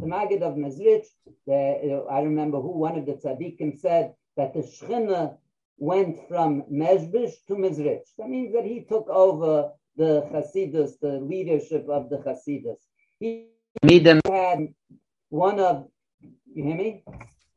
The 0.01 0.07
Maggid 0.07 0.43
of 0.43 0.55
Mezrich, 0.55 1.07
the, 1.47 2.07
I 2.11 2.21
remember 2.21 2.61
who 2.61 2.79
one 2.79 2.99
of 2.99 3.07
the 3.07 3.15
tzaddikim 3.15 3.79
said 3.79 4.15
that 4.37 4.55
the 4.55 4.61
Shechina 4.61 5.37
went 5.79 6.17
from 6.29 6.63
Mezrich 6.73 7.35
to 7.49 7.55
Mezrich. 7.55 8.07
That 8.19 8.31
means 8.31 8.55
that 8.55 8.65
he 8.65 8.87
took 8.89 9.09
over 9.09 9.71
the 9.97 10.27
Hasidus, 10.33 10.99
the 11.01 11.21
leadership 11.21 11.87
of 11.89 12.09
the 12.09 12.19
Hasidus. 12.19 12.79
He 13.21 13.49
had 13.83 14.69
one 15.29 15.61
of 15.61 15.89
you 16.57 16.65
hear 16.65 16.77
me? 16.77 17.05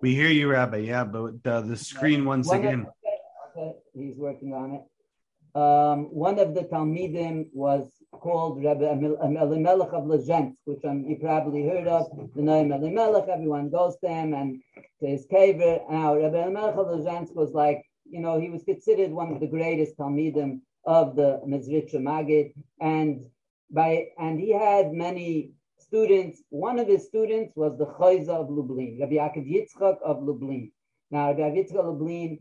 We 0.01 0.15
hear 0.15 0.29
you, 0.29 0.49
Rabbi. 0.49 0.77
Yeah, 0.77 1.03
but 1.03 1.35
uh, 1.45 1.61
the 1.61 1.75
screen 1.75 2.23
once 2.23 2.47
one 2.47 2.59
again. 2.59 2.87
Of, 2.87 3.13
okay, 3.57 3.77
he's 3.93 4.15
working 4.17 4.53
on 4.53 4.71
it. 4.75 4.81
Um, 5.59 6.05
one 6.13 6.39
of 6.39 6.53
the 6.53 6.61
Talmidim 6.61 7.47
was 7.51 7.89
called 8.11 8.63
Rabbi 8.63 8.85
Elimelech 8.85 9.91
of 9.91 10.05
Lezhensk, 10.05 10.55
which 10.65 10.85
um, 10.85 11.03
you 11.05 11.17
probably 11.17 11.67
heard 11.67 11.87
of. 11.87 12.07
The 12.33 12.41
name 12.41 12.71
Elimelech, 12.71 13.27
everyone 13.27 13.69
goes 13.69 13.97
to 14.03 14.07
him 14.07 14.33
and 14.33 14.61
to 15.01 15.07
his 15.07 15.25
caver. 15.27 15.81
Now, 15.89 16.15
Rabbi 16.15 16.43
Elimelech 16.43 16.75
of 16.75 16.87
Lezhensk 16.87 17.35
was 17.35 17.51
like, 17.51 17.83
you 18.09 18.21
know, 18.21 18.39
he 18.39 18.49
was 18.49 18.63
considered 18.63 19.11
one 19.11 19.33
of 19.33 19.39
the 19.39 19.47
greatest 19.47 19.97
Talmidim 19.97 20.61
of 20.85 21.15
the 21.15 21.41
Mezritcha 21.45 22.01
Maggid, 22.01 22.53
and 22.79 23.25
by 23.69 24.07
and 24.17 24.39
he 24.39 24.51
had 24.51 24.93
many 24.93 25.51
students, 25.89 26.43
one 26.50 26.77
of 26.77 26.88
his 26.88 27.05
students 27.08 27.53
was 27.55 27.75
the 27.77 27.88
Chayza 27.88 28.29
of 28.29 28.50
Lublin, 28.50 28.98
Rabbi 29.01 29.15
Yaakov 29.15 29.48
Yitzchak 29.53 29.98
of 30.03 30.22
Lublin. 30.22 30.72
Now, 31.10 31.29
Rabbi 31.29 31.55
Yitzchak 31.58 31.79
of 31.79 31.86
Lublin, 31.88 32.39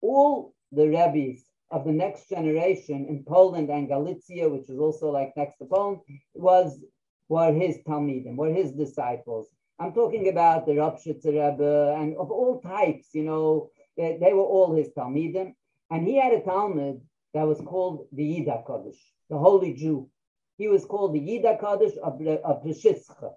all 0.00 0.54
the 0.72 0.88
rabbis 0.88 1.44
of 1.70 1.84
the 1.84 1.92
next 1.92 2.28
generation 2.28 3.06
in 3.08 3.24
Poland 3.24 3.70
and 3.70 3.88
Galicia, 3.88 4.48
which 4.48 4.68
is 4.68 4.78
also 4.78 5.10
like 5.10 5.32
next 5.36 5.58
to 5.58 5.66
Poland, 5.66 6.00
was 6.34 6.80
were 7.28 7.52
his 7.52 7.78
Talmidim, 7.86 8.36
were 8.36 8.52
his 8.52 8.72
disciples. 8.72 9.46
I'm 9.78 9.92
talking 9.92 10.28
about 10.28 10.66
the 10.66 10.72
Ropshitzer 10.72 11.26
Rebbe 11.26 11.94
and 11.96 12.16
of 12.16 12.32
all 12.32 12.60
types, 12.60 13.08
you 13.12 13.22
know, 13.22 13.70
they, 13.96 14.18
they, 14.20 14.32
were 14.32 14.50
all 14.54 14.74
his 14.74 14.88
Talmidim. 14.96 15.54
And 15.90 16.06
he 16.06 16.16
had 16.16 16.32
a 16.32 16.40
Talmid 16.40 17.00
that 17.34 17.46
was 17.46 17.60
called 17.60 18.06
the 18.12 18.24
Yid 18.24 18.48
HaKodesh, 18.48 18.98
the 19.30 19.38
Holy 19.38 19.74
Jew. 19.74 20.08
He 20.58 20.66
was 20.66 20.84
called 20.84 21.14
the 21.14 21.20
Yid 21.20 21.44
HaKadosh 21.44 21.96
of, 21.98 22.20
of 22.44 22.62
Peshischa. 22.64 23.32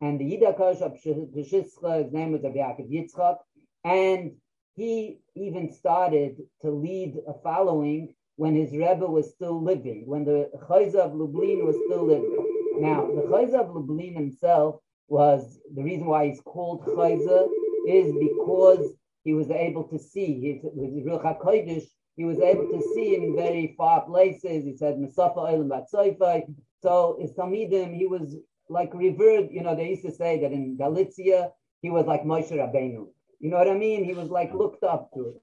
and 0.00 0.20
the 0.20 0.24
Yid 0.24 0.42
HaKadosh 0.42 0.82
of 0.82 0.92
Peshischa, 0.94 2.04
his 2.04 2.12
name 2.12 2.32
was 2.32 2.42
Yaakov 2.42 2.90
Yitzchak, 2.90 3.38
and 3.84 4.32
he 4.74 5.20
even 5.36 5.72
started 5.72 6.38
to 6.62 6.70
lead 6.70 7.16
a 7.28 7.34
following 7.34 8.14
when 8.34 8.56
his 8.56 8.72
Rebbe 8.72 9.06
was 9.06 9.30
still 9.32 9.62
living, 9.62 10.04
when 10.06 10.24
the 10.24 10.50
Chayza 10.68 10.96
of 10.96 11.14
Lublin 11.14 11.64
was 11.64 11.76
still 11.86 12.06
living. 12.06 12.36
Now, 12.80 13.06
the 13.06 13.22
Chayza 13.22 13.60
of 13.60 13.74
Lublin 13.74 14.14
himself 14.14 14.80
was 15.08 15.60
the 15.74 15.84
reason 15.84 16.06
why 16.06 16.26
he's 16.26 16.40
called 16.40 16.84
Chayza 16.84 17.48
is 17.86 18.12
because 18.14 18.92
he 19.22 19.34
was 19.34 19.50
able 19.50 19.84
to 19.84 19.98
see. 19.98 20.40
His, 20.40 20.72
with 20.74 21.06
Ruach 21.06 21.38
HaKodesh, 21.38 21.84
he 22.16 22.24
was 22.24 22.38
able 22.40 22.68
to 22.68 22.82
see 22.94 23.14
in 23.16 23.36
very 23.36 23.74
far 23.76 24.02
places. 24.02 24.64
He 24.64 24.76
said, 24.76 24.96
Mesafa 24.96 25.36
Oilam 25.36 25.68
Batsoifai. 25.68 26.42
So 26.82 27.18
his 27.20 27.32
Talmidim, 27.32 27.96
he 27.96 28.06
was 28.06 28.36
like 28.68 28.92
revered. 28.94 29.48
You 29.50 29.62
know, 29.62 29.74
they 29.74 29.90
used 29.90 30.04
to 30.04 30.12
say 30.12 30.40
that 30.40 30.52
in 30.52 30.76
Galicia, 30.76 31.50
he 31.82 31.90
was 31.90 32.06
like 32.06 32.24
Moshe 32.24 32.52
Rabbeinu. 32.52 33.06
You 33.40 33.50
know 33.50 33.56
what 33.56 33.68
I 33.68 33.74
mean? 33.74 34.04
He 34.04 34.14
was 34.14 34.28
like 34.28 34.52
looked 34.52 34.84
up 34.84 35.10
to. 35.14 35.40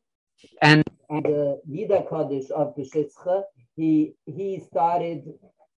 And 0.62 0.84
and 1.10 1.24
the 1.24 1.62
Yid 1.68 1.90
HaKadosh 1.90 2.52
of 2.52 2.76
Peshischa, 2.76 3.44
he 3.76 4.14
he 4.26 4.60
started 4.60 5.24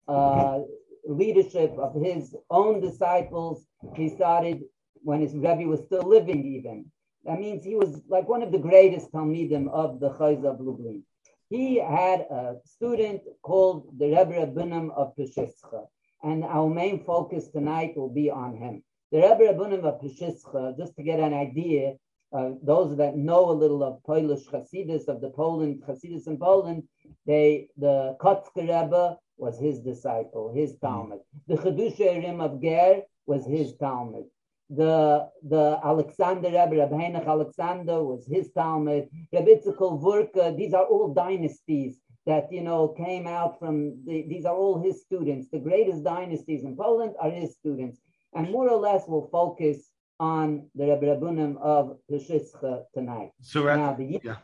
uh, 0.07 0.59
leadership 1.07 1.71
of 1.77 1.95
his 1.95 2.35
own 2.49 2.81
disciples. 2.81 3.65
He 3.95 4.09
started 4.09 4.63
when 5.03 5.21
his 5.21 5.33
Rebbe 5.33 5.65
was 5.67 5.81
still 5.85 6.03
living, 6.03 6.45
even. 6.45 6.91
That 7.25 7.39
means 7.39 7.63
he 7.63 7.75
was 7.75 8.01
like 8.07 8.27
one 8.27 8.43
of 8.43 8.51
the 8.51 8.59
greatest 8.59 9.11
Talmidim 9.11 9.69
of 9.69 9.99
the 9.99 10.11
Chayz 10.11 10.43
of 10.45 10.59
Lublin. 10.59 11.03
He 11.49 11.77
had 11.77 12.21
a 12.21 12.57
student 12.63 13.21
called 13.41 13.97
the 13.97 14.07
Rebbe 14.07 14.31
Reb 14.31 14.55
Bunim 14.55 14.91
of 14.91 15.15
Peshischa, 15.15 15.87
and 16.23 16.43
our 16.43 16.69
main 16.69 17.03
focus 17.03 17.47
tonight 17.49 17.97
will 17.97 18.09
be 18.09 18.29
on 18.29 18.55
him. 18.55 18.83
The 19.11 19.17
Rebbe 19.17 19.45
Reb 19.45 19.57
Bunim 19.57 19.83
of 19.83 19.99
Peshischa, 20.01 20.77
just 20.77 20.95
to 20.95 21.03
get 21.03 21.19
an 21.19 21.33
idea, 21.33 21.95
uh, 22.31 22.51
those 22.61 22.95
that 22.97 23.17
know 23.17 23.49
a 23.49 23.59
little 23.63 23.83
of 23.83 24.03
Polish 24.03 24.45
Hasidus, 24.45 25.07
of 25.07 25.21
the 25.21 25.31
Poland 25.31 25.83
Hasidus 25.87 26.27
in 26.27 26.37
Poland, 26.37 26.83
they 27.25 27.67
the 27.77 28.15
Kotzker 28.21 28.61
Rebbe 28.61 29.17
was 29.37 29.59
his 29.59 29.79
disciple, 29.79 30.53
his 30.53 30.75
Talmid. 30.77 31.21
The 31.47 31.55
Chiddushei 31.55 32.23
HaRim 32.23 32.41
of 32.41 32.61
Ger 32.61 33.03
was 33.25 33.45
his 33.45 33.73
Talmid. 33.73 34.27
The 34.69 35.29
the 35.43 35.79
Alexander 35.83 36.49
Rebbe, 36.49 36.81
Rebbe 36.81 36.95
Henoch 36.95 37.27
Alexander 37.27 38.03
was 38.03 38.27
his 38.27 38.51
Talmid. 38.51 39.09
Rebbe 39.33 39.51
Itzikol 39.55 40.01
Vurka, 40.01 40.55
these 40.55 40.73
are 40.73 40.85
all 40.85 41.13
dynasties 41.13 41.99
that 42.25 42.51
you 42.51 42.61
know 42.61 42.89
came 42.89 43.25
out 43.25 43.57
from 43.59 44.05
the, 44.05 44.25
these 44.27 44.45
are 44.45 44.55
all 44.55 44.79
his 44.81 45.01
students. 45.01 45.47
The 45.51 45.59
greatest 45.59 46.03
dynasties 46.03 46.63
in 46.63 46.77
Poland 46.77 47.15
are 47.19 47.31
his 47.31 47.55
students, 47.55 47.99
and 48.35 48.51
more 48.51 48.69
or 48.69 48.79
less 48.79 49.03
we'll 49.07 49.29
focus 49.31 49.89
on 50.19 50.69
the 50.75 50.85
Rebbe 50.85 51.07
Reb 51.07 51.21
Bunim 51.21 51.57
of 51.61 51.97
Peshischa 52.11 52.83
tonight. 52.93 53.31
So 53.41 53.63
now, 53.63 53.93
the 53.93 54.03
Yid, 54.03 54.21
yeah. 54.23 54.37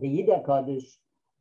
the 0.00 0.08
Yid 0.08 0.28
HaKadosh, 0.28 0.90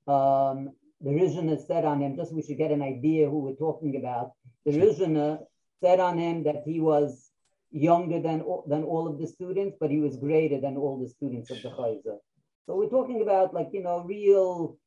um, 0.08 0.72
the 1.02 1.12
Rishona 1.12 1.64
said 1.68 1.86
on 1.86 2.02
him, 2.02 2.16
just 2.16 2.30
so 2.30 2.36
we 2.36 2.42
should 2.42 2.58
get 2.58 2.72
an 2.72 2.82
idea 2.82 3.30
who 3.30 3.40
we're 3.40 3.56
talking 3.56 3.98
about. 3.98 4.32
The 4.66 4.72
Rishona 4.72 5.40
said 5.84 6.00
on 6.00 6.18
him 6.18 6.44
that 6.44 6.64
he 6.66 6.80
was 6.80 7.25
younger 7.72 8.22
than 8.22 8.41
all, 8.41 8.65
than 8.67 8.84
all 8.84 9.07
of 9.07 9.19
the 9.19 9.27
students, 9.27 9.77
but 9.79 9.91
he 9.91 10.00
was 10.00 10.17
greater 10.17 10.60
than 10.60 10.77
all 10.77 11.00
the 11.00 11.10
students 11.10 11.51
of 11.51 11.62
the 11.62 11.69
Chayza. 11.69 12.17
So 12.65 12.75
we're 12.75 12.89
talking 12.89 13.22
about 13.22 13.53
like 13.53 13.69
you 13.74 13.84
know 13.84 14.03
real. 14.03 14.77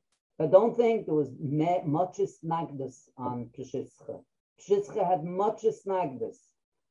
I 0.41 0.47
don't 0.47 0.77
think 0.77 1.07
there 1.07 1.15
was 1.15 1.31
me, 1.41 1.81
much 1.85 2.19
snagdus 2.19 3.09
on 3.17 3.51
Peshischa. 3.57 4.23
Peshischa 4.59 5.09
had 5.09 5.25
much 5.25 5.63
snagdus. 5.63 6.37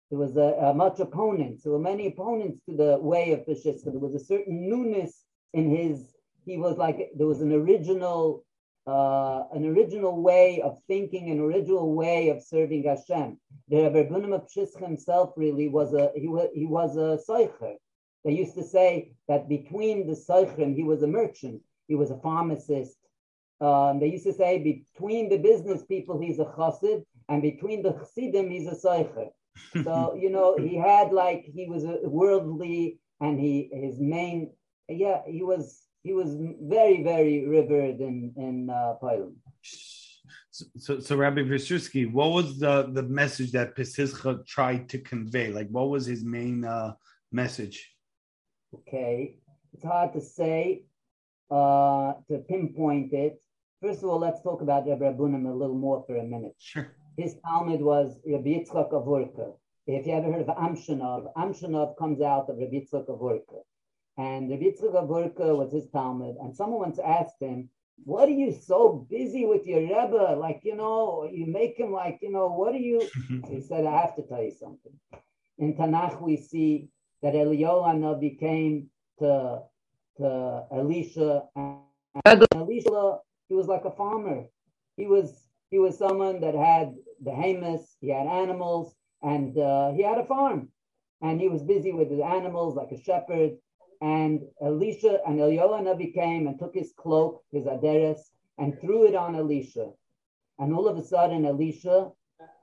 There 0.09 0.19
was 0.19 0.37
a, 0.37 0.53
a, 0.67 0.73
much 0.73 0.99
opponents. 0.99 1.63
There 1.63 1.71
were 1.71 1.79
many 1.79 2.07
opponents 2.07 2.61
to 2.69 2.75
the 2.75 2.97
way 2.99 3.33
of 3.33 3.41
Peshischa. 3.41 3.85
There 3.85 3.99
was 3.99 4.15
a 4.15 4.25
certain 4.25 4.69
newness 4.69 5.23
in 5.53 5.69
his. 5.69 6.13
He 6.45 6.57
was 6.57 6.77
like 6.77 7.09
there 7.17 7.27
was 7.27 7.41
an 7.41 7.51
original, 7.51 8.45
uh, 8.87 9.43
an 9.53 9.65
original 9.65 10.21
way 10.21 10.61
of 10.61 10.79
thinking, 10.87 11.29
an 11.29 11.39
original 11.39 11.93
way 11.93 12.29
of 12.29 12.41
serving 12.41 12.85
Hashem. 12.85 13.37
The 13.67 13.89
Rebbe 13.91 14.15
of 14.33 14.47
Peshischa 14.47 14.79
himself 14.79 15.33
really 15.35 15.67
was 15.67 15.93
a 15.93 16.11
he 16.15 16.27
was 16.27 16.47
he 16.53 16.65
was 16.65 16.95
a 16.95 17.19
soicher. 17.29 17.75
They 18.23 18.31
used 18.31 18.55
to 18.55 18.63
say 18.63 19.11
that 19.27 19.49
between 19.49 20.07
the 20.07 20.13
soichrim 20.13 20.73
he 20.73 20.83
was 20.83 21.03
a 21.03 21.07
merchant, 21.07 21.61
he 21.87 21.95
was 21.95 22.11
a 22.11 22.17
pharmacist. 22.17 22.97
Um, 23.59 23.99
they 23.99 24.07
used 24.07 24.25
to 24.25 24.33
say 24.33 24.59
between 24.59 25.29
the 25.29 25.37
business 25.37 25.83
people 25.83 26.19
he's 26.19 26.39
a 26.39 26.45
chassid, 26.45 27.03
and 27.27 27.41
between 27.41 27.83
the 27.83 27.91
chassidim 27.91 28.49
he's 28.49 28.67
a 28.67 28.75
soicher. 28.75 29.29
so 29.83 30.15
you 30.15 30.29
know 30.29 30.55
he 30.57 30.75
had 30.75 31.11
like 31.11 31.43
he 31.43 31.65
was 31.67 31.83
a 31.83 31.99
worldly 32.03 32.99
and 33.19 33.39
he 33.39 33.69
his 33.73 33.99
main 33.99 34.51
yeah 34.87 35.21
he 35.27 35.43
was 35.43 35.86
he 36.07 36.13
was 36.21 36.29
very 36.75 36.97
very 37.03 37.35
revered 37.57 37.99
in 38.09 38.15
in 38.47 38.55
uh, 38.69 38.93
Poland. 39.01 39.35
So, 40.57 40.65
so, 40.85 40.91
so 40.99 41.15
Rabbi 41.15 41.41
Vyshusky, 41.41 42.03
what 42.17 42.29
was 42.37 42.47
the 42.63 42.75
the 42.97 43.05
message 43.21 43.51
that 43.57 43.75
Peshischa 43.75 44.31
tried 44.55 44.83
to 44.91 44.97
convey? 45.11 45.47
Like, 45.57 45.69
what 45.69 45.89
was 45.89 46.03
his 46.13 46.23
main 46.37 46.57
uh, 46.65 46.93
message? 47.31 47.77
Okay, 48.77 49.37
it's 49.73 49.87
hard 49.93 50.13
to 50.17 50.21
say 50.21 50.83
uh, 51.57 52.13
to 52.27 52.33
pinpoint 52.49 53.13
it. 53.25 53.33
First 53.81 53.99
of 54.03 54.09
all, 54.09 54.19
let's 54.27 54.41
talk 54.41 54.59
about 54.61 54.87
Rabbi 54.87 55.05
Reb 55.05 55.17
Bunim 55.19 55.45
a 55.45 55.57
little 55.61 55.81
more 55.87 56.03
for 56.07 56.15
a 56.17 56.23
minute. 56.23 56.55
Sure 56.57 56.87
his 57.17 57.35
Talmid 57.43 57.79
was 57.79 58.19
Rabbi 58.25 58.49
Yitzchak 58.49 58.91
Avurka. 58.91 59.53
If 59.87 60.05
you 60.05 60.13
ever 60.13 60.31
heard 60.31 60.47
of 60.47 60.55
Amshanov, 60.55 61.33
Amshanov 61.35 61.97
comes 61.97 62.21
out 62.21 62.49
of 62.49 62.57
Rabbi 62.57 62.75
Yitzchak 62.75 63.07
Avurka. 63.07 63.61
And 64.17 64.49
Rabbi 64.49 64.63
Yitzchak 64.63 65.57
was 65.57 65.71
his 65.71 65.87
Talmid. 65.87 66.35
And 66.43 66.55
someone 66.55 66.79
once 66.79 66.99
asked 66.99 67.39
him, 67.39 67.69
what 68.03 68.29
are 68.29 68.33
you 68.33 68.51
so 68.51 69.05
busy 69.09 69.45
with 69.45 69.65
your 69.65 69.81
Rebbe? 69.81 70.35
Like, 70.39 70.61
you 70.63 70.75
know, 70.75 71.29
you 71.31 71.45
make 71.45 71.77
him 71.77 71.91
like, 71.91 72.19
you 72.21 72.31
know, 72.31 72.47
what 72.47 72.73
are 72.73 72.79
you? 72.79 73.07
he 73.49 73.61
said, 73.61 73.85
I 73.85 74.01
have 74.01 74.15
to 74.15 74.23
tell 74.23 74.41
you 74.41 74.53
something. 74.59 74.93
In 75.57 75.75
Tanakh, 75.75 76.21
we 76.21 76.37
see 76.37 76.89
that 77.21 77.33
Eliyahu 77.33 78.19
became 78.19 78.89
to, 79.19 79.61
to 80.17 80.63
Elisha. 80.71 81.43
And 81.55 82.47
Elisha, 82.55 83.17
he 83.49 83.55
was 83.55 83.67
like 83.67 83.85
a 83.85 83.91
farmer. 83.91 84.45
He 84.95 85.05
was 85.07 85.47
he 85.69 85.79
was 85.79 85.97
someone 85.97 86.39
that 86.41 86.55
had 86.55 86.95
the 87.21 87.31
behemoths, 87.31 87.97
he 87.99 88.09
had 88.09 88.27
animals, 88.27 88.95
and 89.21 89.57
uh, 89.57 89.91
he 89.91 90.01
had 90.01 90.17
a 90.17 90.25
farm. 90.25 90.69
And 91.21 91.41
he 91.41 91.49
was 91.49 91.63
busy 91.63 91.91
with 91.91 92.09
the 92.09 92.23
animals 92.23 92.75
like 92.75 92.91
a 92.91 93.01
shepherd. 93.01 93.57
And 94.01 94.41
Elisha 94.61 95.19
and 95.25 95.39
Eliyahu 95.39 96.13
came 96.13 96.47
and 96.47 96.59
took 96.59 96.75
his 96.75 96.93
cloak, 96.97 97.43
his 97.51 97.65
aderes, 97.65 98.19
and 98.57 98.79
threw 98.79 99.05
it 99.05 99.15
on 99.15 99.35
Elisha. 99.35 99.91
And 100.59 100.73
all 100.73 100.87
of 100.87 100.97
a 100.97 101.03
sudden, 101.03 101.45
Elisha, 101.45 102.11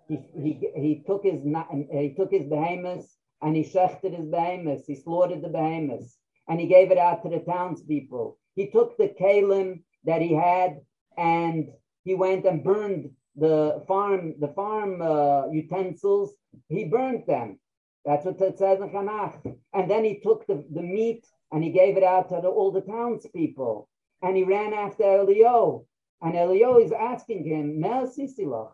he, 0.08 0.18
he, 0.34 0.70
he 0.76 1.04
took 1.06 1.24
his 1.24 1.42
he 1.42 2.14
took 2.16 2.30
his 2.30 2.46
behemoths 2.46 3.16
and 3.42 3.56
he 3.56 3.62
shechted 3.62 4.14
his 4.14 4.26
behemoths. 4.26 4.86
He 4.86 4.96
slaughtered 4.96 5.42
the 5.42 5.48
behemoths 5.48 6.18
and 6.48 6.60
he 6.60 6.66
gave 6.66 6.90
it 6.90 6.98
out 6.98 7.22
to 7.22 7.28
the 7.28 7.40
townspeople. 7.40 8.38
He 8.54 8.70
took 8.70 8.96
the 8.96 9.08
kalim 9.08 9.82
that 10.04 10.22
he 10.22 10.34
had 10.34 10.80
and 11.16 11.70
he 12.04 12.14
went 12.14 12.44
and 12.44 12.62
burned 12.62 13.10
the 13.36 13.82
farm, 13.88 14.34
the 14.38 14.48
farm 14.48 15.00
uh, 15.00 15.48
utensils. 15.48 16.34
He 16.68 16.84
burned 16.84 17.24
them. 17.26 17.58
That's 18.04 18.26
what 18.26 18.40
it 18.40 18.58
says 18.58 18.80
in 18.80 18.90
Tanakh. 18.90 19.56
And 19.72 19.90
then 19.90 20.04
he 20.04 20.20
took 20.20 20.46
the, 20.46 20.64
the 20.72 20.82
meat 20.82 21.26
and 21.52 21.64
he 21.64 21.70
gave 21.70 21.96
it 21.96 22.02
out 22.02 22.28
to 22.28 22.40
the, 22.42 22.48
all 22.48 22.70
the 22.70 22.82
townspeople. 22.82 23.88
And 24.22 24.36
he 24.36 24.44
ran 24.44 24.74
after 24.74 25.04
Elio. 25.04 25.86
And 26.20 26.36
Elio 26.36 26.78
is 26.78 26.92
asking 26.92 27.44
him, 27.44 27.80
Mel 27.80 28.06
Sisilach, 28.06 28.72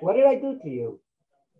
what 0.00 0.14
did 0.14 0.26
I 0.26 0.34
do 0.36 0.58
to 0.62 0.68
you? 0.68 1.00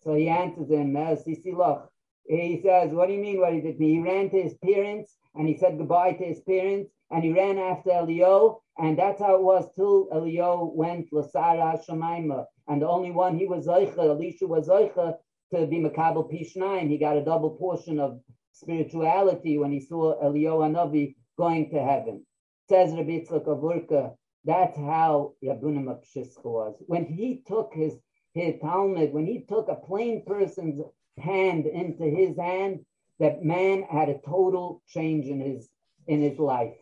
So 0.03 0.15
he 0.15 0.29
answers 0.29 0.71
him, 0.71 0.93
Mel 0.93 1.17
Sisilach. 1.17 1.89
He 2.27 2.61
says, 2.63 2.93
What 2.93 3.09
do 3.09 3.15
you 3.15 3.21
mean 3.21 3.41
what 3.41 3.51
did 3.51 3.79
me? 3.79 3.95
He 3.95 3.99
ran 4.01 4.31
to 4.31 4.43
his 4.43 4.55
parents 4.65 5.17
and 5.35 5.49
he 5.49 5.57
said 5.57 5.79
goodbye 5.79 6.13
to 6.13 6.25
his 6.25 6.41
parents 6.41 6.91
and 7.11 7.25
he 7.25 7.33
ran 7.33 7.59
after 7.59 7.91
Elio 7.91 8.63
and 8.79 8.99
that's 8.99 9.21
how 9.21 9.35
it 9.35 9.43
was 9.43 9.69
till 9.75 10.09
Elio 10.13 10.73
went 10.75 11.11
Lasara 11.11 11.85
Shemaima. 11.85 12.45
And 12.69 12.81
the 12.81 12.89
only 12.89 13.11
one 13.11 13.37
he 13.37 13.47
was 13.47 13.67
Zeicha, 13.67 13.99
Elisha 13.99 14.47
was 14.47 14.69
Zeicha 14.69 15.17
to 15.55 15.67
be 15.67 15.79
Makabal 15.79 16.31
Pishnayim. 16.31 16.89
He 16.89 16.99
got 16.99 17.17
a 17.17 17.25
double 17.25 17.51
portion 17.51 17.99
of 17.99 18.21
spirituality 18.53 19.59
when 19.59 19.73
he 19.73 19.81
saw 19.81 20.19
Elio 20.21 20.61
Anavi 20.61 21.17
going 21.37 21.71
to 21.71 21.83
heaven. 21.83 22.25
Says 22.69 22.93
Rabbi 22.93 23.21
Yitzchak 23.21 23.47
Avurka, 23.47 24.15
that's 24.45 24.77
how 24.77 25.35
Yabunim 25.43 25.87
Apshischa 25.87 26.45
was. 26.45 26.75
When 26.87 27.05
he 27.05 27.43
took 27.47 27.73
his, 27.75 27.95
his 28.33 28.55
Talmid, 28.57 29.13
when 29.13 29.27
he 29.27 29.45
took 29.49 29.69
a 29.69 29.75
plain 29.75 30.25
person's 30.25 30.81
hand 31.19 31.67
into 31.67 32.05
his 32.05 32.37
hand, 32.37 32.81
that 33.19 33.45
man 33.45 33.83
had 33.83 34.09
a 34.09 34.19
total 34.25 34.83
change 34.89 35.27
in 35.27 35.41
his 35.41 35.69
in 36.07 36.23
his 36.23 36.39
life. 36.39 36.75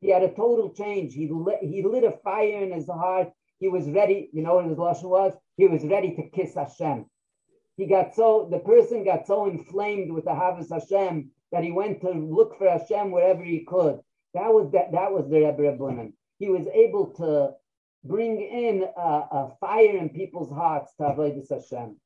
He 0.00 0.08
had 0.10 0.22
a 0.22 0.34
total 0.34 0.72
change. 0.72 1.14
He 1.14 1.28
lit, 1.30 1.58
he 1.60 1.82
lit 1.82 2.04
a 2.04 2.12
fire 2.24 2.62
in 2.62 2.72
his 2.72 2.88
heart. 2.88 3.30
He 3.58 3.68
was 3.68 3.88
ready. 3.88 4.30
You 4.32 4.42
know 4.42 4.56
what 4.56 4.66
his 4.66 4.78
lashon 4.78 5.10
was? 5.10 5.34
He 5.56 5.66
was 5.66 5.84
ready 5.84 6.14
to 6.16 6.30
kiss 6.30 6.54
Hashem. 6.54 7.06
He 7.76 7.86
got 7.86 8.14
so 8.14 8.48
the 8.50 8.58
person 8.58 9.04
got 9.04 9.26
so 9.26 9.46
inflamed 9.46 10.10
with 10.10 10.24
the 10.24 10.34
Havas 10.34 10.70
Hashem 10.70 11.30
that 11.52 11.62
he 11.62 11.72
went 11.72 12.00
to 12.00 12.10
look 12.10 12.56
for 12.56 12.68
Hashem 12.68 13.10
wherever 13.10 13.44
he 13.44 13.64
could. 13.64 14.00
That 14.32 14.52
was 14.52 14.70
that 14.72 14.92
that 14.92 15.12
was 15.12 15.28
the 15.28 15.40
Rebbe 15.40 15.62
Reb 15.62 15.78
Bunim. 15.78 16.14
He 16.38 16.48
was 16.48 16.66
able 16.68 17.06
to 17.14 17.52
bring 18.04 18.40
in 18.40 18.84
a, 18.96 19.10
a 19.40 19.56
fire 19.60 19.96
in 19.96 20.08
people's 20.08 20.50
hearts 20.50 20.94
to 20.96 21.04
Avodah 21.04 21.48
Hashem. 21.48 21.96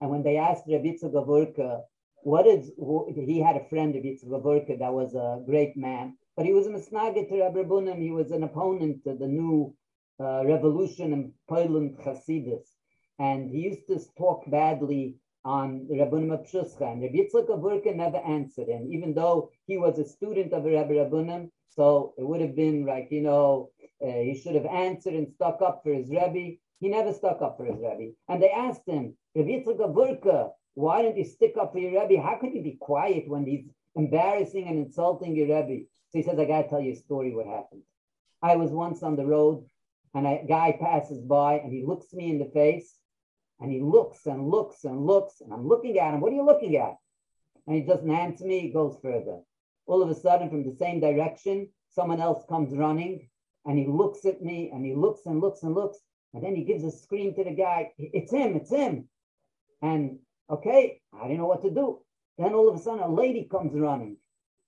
And 0.00 0.10
when 0.10 0.22
they 0.22 0.38
asked 0.38 0.64
Rabbi 0.66 0.94
Gavurka, 1.02 1.82
what 2.22 2.46
is 2.46 2.70
he 3.14 3.40
had 3.40 3.56
a 3.56 3.68
friend 3.68 3.94
Rabbi 3.94 4.16
Gavurka 4.24 4.78
that 4.78 4.94
was 4.94 5.14
a 5.14 5.42
great 5.44 5.76
man, 5.76 6.16
but 6.36 6.46
he 6.46 6.52
was 6.52 6.66
a 6.66 6.70
misnagit 6.70 7.28
to 7.28 7.40
Rabbi 7.40 7.58
Reb 7.58 7.68
Bunim. 7.68 8.00
He 8.00 8.12
was 8.12 8.30
an 8.30 8.44
opponent 8.44 9.04
to 9.04 9.14
the 9.14 9.26
new 9.26 9.74
uh, 10.18 10.44
revolution 10.46 11.12
in 11.12 11.32
Poland 11.48 11.98
Hasidus 11.98 12.77
and 13.18 13.50
he 13.50 13.58
used 13.58 13.86
to 13.88 13.98
talk 14.16 14.48
badly 14.50 15.16
on 15.44 15.86
Reb 15.90 16.10
Bunim 16.10 16.32
of. 16.32 16.80
And 16.80 17.02
Rabbi 17.02 17.16
Yitzchak 17.16 17.48
Avurka 17.48 17.94
never 17.94 18.18
answered 18.18 18.68
him, 18.68 18.88
even 18.90 19.14
though 19.14 19.50
he 19.66 19.78
was 19.78 19.98
a 19.98 20.04
student 20.04 20.52
of 20.52 20.64
Rabbi 20.64 20.94
Reb 20.94 21.10
Bunim. 21.10 21.50
So 21.68 22.14
it 22.18 22.24
would 22.26 22.40
have 22.40 22.56
been 22.56 22.84
like, 22.84 23.08
you 23.10 23.22
know, 23.22 23.70
uh, 24.02 24.10
he 24.10 24.40
should 24.40 24.54
have 24.54 24.66
answered 24.66 25.14
and 25.14 25.32
stuck 25.32 25.62
up 25.62 25.82
for 25.82 25.92
his 25.92 26.10
Rebbe. 26.10 26.58
He 26.80 26.88
never 26.88 27.12
stuck 27.12 27.40
up 27.42 27.56
for 27.56 27.64
his 27.64 27.76
Rebbe. 27.76 28.12
And 28.28 28.42
they 28.42 28.50
asked 28.50 28.86
him, 28.86 29.14
Rabbi 29.34 29.48
Yitzchak 29.48 29.78
Avurka, 29.78 30.50
why 30.74 31.02
don't 31.02 31.16
you 31.16 31.24
stick 31.24 31.54
up 31.60 31.72
for 31.72 31.78
your 31.78 32.00
Rebbe? 32.00 32.22
How 32.22 32.36
could 32.36 32.54
you 32.54 32.62
be 32.62 32.78
quiet 32.80 33.28
when 33.28 33.46
he's 33.46 33.66
embarrassing 33.96 34.68
and 34.68 34.78
insulting 34.78 35.34
your 35.34 35.46
Rebbe? 35.46 35.86
So 36.10 36.18
he 36.18 36.22
says, 36.22 36.38
I 36.38 36.44
got 36.44 36.62
to 36.62 36.68
tell 36.68 36.80
you 36.80 36.92
a 36.92 36.96
story 36.96 37.34
what 37.34 37.46
happened. 37.46 37.82
I 38.42 38.56
was 38.56 38.70
once 38.70 39.02
on 39.02 39.16
the 39.16 39.26
road 39.26 39.64
and 40.14 40.26
a 40.26 40.44
guy 40.48 40.76
passes 40.80 41.20
by 41.22 41.54
and 41.54 41.72
he 41.72 41.84
looks 41.84 42.12
me 42.12 42.30
in 42.30 42.38
the 42.38 42.50
face 42.54 42.97
and 43.60 43.70
he 43.70 43.80
looks 43.80 44.26
and 44.26 44.48
looks 44.48 44.84
and 44.84 45.06
looks, 45.06 45.40
and 45.40 45.52
I'm 45.52 45.66
looking 45.66 45.98
at 45.98 46.14
him. 46.14 46.20
What 46.20 46.32
are 46.32 46.36
you 46.36 46.44
looking 46.44 46.76
at? 46.76 46.96
And 47.66 47.76
he 47.76 47.82
doesn't 47.82 48.10
answer 48.10 48.44
me. 48.44 48.60
He 48.60 48.70
goes 48.70 48.96
further. 49.02 49.40
All 49.86 50.02
of 50.02 50.10
a 50.10 50.14
sudden, 50.14 50.48
from 50.48 50.64
the 50.64 50.76
same 50.76 51.00
direction, 51.00 51.68
someone 51.90 52.20
else 52.20 52.44
comes 52.48 52.76
running, 52.76 53.28
and 53.64 53.78
he 53.78 53.86
looks 53.86 54.24
at 54.24 54.42
me, 54.42 54.70
and 54.72 54.84
he 54.84 54.94
looks 54.94 55.26
and 55.26 55.40
looks 55.40 55.62
and 55.62 55.74
looks, 55.74 55.98
and 56.34 56.42
then 56.44 56.54
he 56.54 56.64
gives 56.64 56.84
a 56.84 56.90
scream 56.90 57.34
to 57.34 57.44
the 57.44 57.50
guy. 57.50 57.92
It's 57.98 58.32
him. 58.32 58.56
It's 58.56 58.70
him. 58.70 59.08
And 59.82 60.18
okay, 60.50 61.00
I 61.12 61.22
didn't 61.24 61.38
know 61.38 61.46
what 61.46 61.62
to 61.62 61.70
do. 61.70 62.00
Then 62.36 62.54
all 62.54 62.68
of 62.68 62.76
a 62.76 62.78
sudden, 62.78 63.00
a 63.00 63.12
lady 63.12 63.48
comes 63.50 63.74
running, 63.74 64.16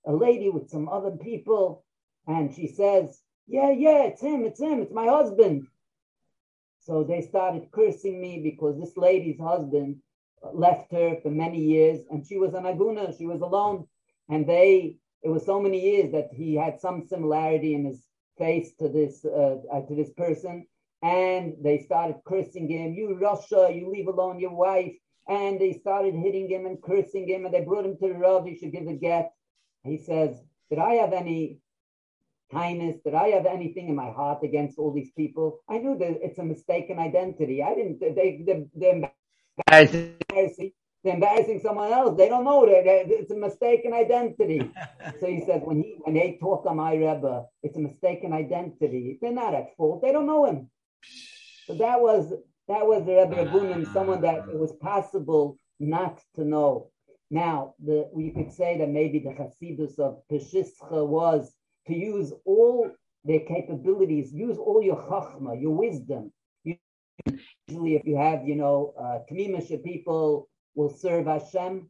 a 0.05 0.13
lady 0.13 0.49
with 0.49 0.69
some 0.69 0.89
other 0.89 1.11
people, 1.11 1.85
and 2.27 2.53
she 2.53 2.67
says, 2.67 3.21
"Yeah, 3.47 3.71
yeah, 3.71 4.03
it's 4.03 4.21
him. 4.21 4.45
It's 4.45 4.59
him. 4.59 4.81
It's 4.81 4.93
my 4.93 5.07
husband." 5.07 5.67
So 6.81 7.03
they 7.03 7.21
started 7.21 7.71
cursing 7.71 8.19
me 8.19 8.41
because 8.41 8.79
this 8.79 8.97
lady's 8.97 9.39
husband 9.39 9.97
left 10.51 10.91
her 10.91 11.17
for 11.21 11.29
many 11.29 11.59
years 11.59 11.99
and 12.09 12.25
she 12.25 12.37
was 12.37 12.55
an 12.55 12.63
aguna, 12.63 13.15
she 13.15 13.27
was 13.27 13.41
alone. 13.41 13.87
And 14.29 14.47
they, 14.47 14.97
it 15.21 15.29
was 15.29 15.45
so 15.45 15.61
many 15.61 15.79
years 15.79 16.11
that 16.13 16.29
he 16.33 16.55
had 16.55 16.79
some 16.79 17.05
similarity 17.07 17.75
in 17.75 17.85
his 17.85 18.03
face 18.39 18.73
to 18.79 18.89
this, 18.89 19.23
uh, 19.23 19.57
uh, 19.71 19.81
to 19.81 19.95
this 19.95 20.09
person. 20.13 20.65
And 21.03 21.53
they 21.63 21.79
started 21.79 22.17
cursing 22.25 22.67
him, 22.67 22.95
you 22.95 23.15
Russia, 23.15 23.69
you 23.71 23.91
leave 23.91 24.07
alone 24.07 24.39
your 24.39 24.55
wife. 24.55 24.93
And 25.27 25.61
they 25.61 25.73
started 25.73 26.15
hitting 26.15 26.49
him 26.49 26.65
and 26.65 26.81
cursing 26.81 27.27
him 27.27 27.45
and 27.45 27.53
they 27.53 27.61
brought 27.61 27.85
him 27.85 27.97
to 27.97 28.07
the 28.07 28.15
Rav, 28.15 28.45
he 28.45 28.57
should 28.57 28.71
give 28.71 28.87
a 28.87 28.93
get. 28.93 29.33
He 29.83 29.99
says, 29.99 30.35
did 30.71 30.79
I 30.79 30.93
have 30.95 31.13
any 31.13 31.60
kindness? 32.51 32.97
Did 33.03 33.13
I 33.13 33.29
have 33.29 33.45
anything 33.45 33.89
in 33.89 33.95
my 33.95 34.11
heart 34.11 34.43
against 34.43 34.77
all 34.77 34.93
these 34.93 35.11
people? 35.11 35.59
I 35.69 35.77
knew 35.77 35.97
that 35.97 36.19
it's 36.21 36.39
a 36.39 36.43
mistaken 36.43 36.99
identity. 36.99 37.63
I 37.63 37.73
didn't. 37.75 37.99
They 37.99 38.43
they 38.45 38.67
they're 38.75 39.01
embarrassing. 39.69 40.71
They're 41.03 41.15
embarrassing 41.15 41.61
someone 41.63 41.91
else. 41.91 42.15
They 42.15 42.29
don't 42.29 42.43
know 42.43 42.65
that 42.65 42.83
it's 42.85 43.31
a 43.31 43.35
mistaken 43.35 43.91
identity. 43.91 44.71
so 45.19 45.25
he 45.25 45.43
said 45.45 45.61
when 45.63 45.77
he 45.81 45.95
when 46.01 46.13
they 46.13 46.37
talk 46.39 46.65
on 46.67 46.77
my 46.77 46.93
Rebbe, 46.93 47.45
it's 47.63 47.77
a 47.77 47.79
mistaken 47.79 48.33
identity. 48.33 49.17
They're 49.21 49.31
not 49.31 49.55
at 49.55 49.75
fault. 49.77 50.01
They 50.01 50.11
don't 50.11 50.27
know 50.27 50.45
him. 50.45 50.69
So 51.65 51.75
that 51.75 51.99
was 51.99 52.33
that 52.67 52.85
was 52.85 53.05
the 53.05 53.15
Rebbe 53.15 53.35
Reb 53.35 53.47
Bunim, 53.49 53.93
someone 53.93 54.21
that 54.21 54.47
it 54.49 54.57
was 54.57 54.73
possible 54.73 55.57
not 55.79 56.21
to 56.35 56.45
know. 56.45 56.91
Now, 57.31 57.75
the, 57.83 58.09
you 58.15 58.33
could 58.33 58.51
say 58.51 58.77
that 58.77 58.89
maybe 58.89 59.19
the 59.19 59.29
Hasidus 59.29 59.97
of 59.99 60.21
Peshischa 60.29 61.07
was 61.07 61.53
to 61.87 61.93
use 61.93 62.33
all 62.45 62.89
their 63.23 63.41
capabilities, 63.41 64.33
use 64.33 64.57
all 64.57 64.81
your 64.81 64.97
chachma, 64.97 65.59
your 65.59 65.75
wisdom. 65.75 66.31
Usually, 67.67 67.95
if 67.95 68.05
you 68.05 68.17
have, 68.17 68.47
you 68.47 68.55
know, 68.55 68.93
uh, 68.99 69.19
people 69.27 70.49
will 70.75 70.89
serve 70.89 71.27
Hashem, 71.27 71.89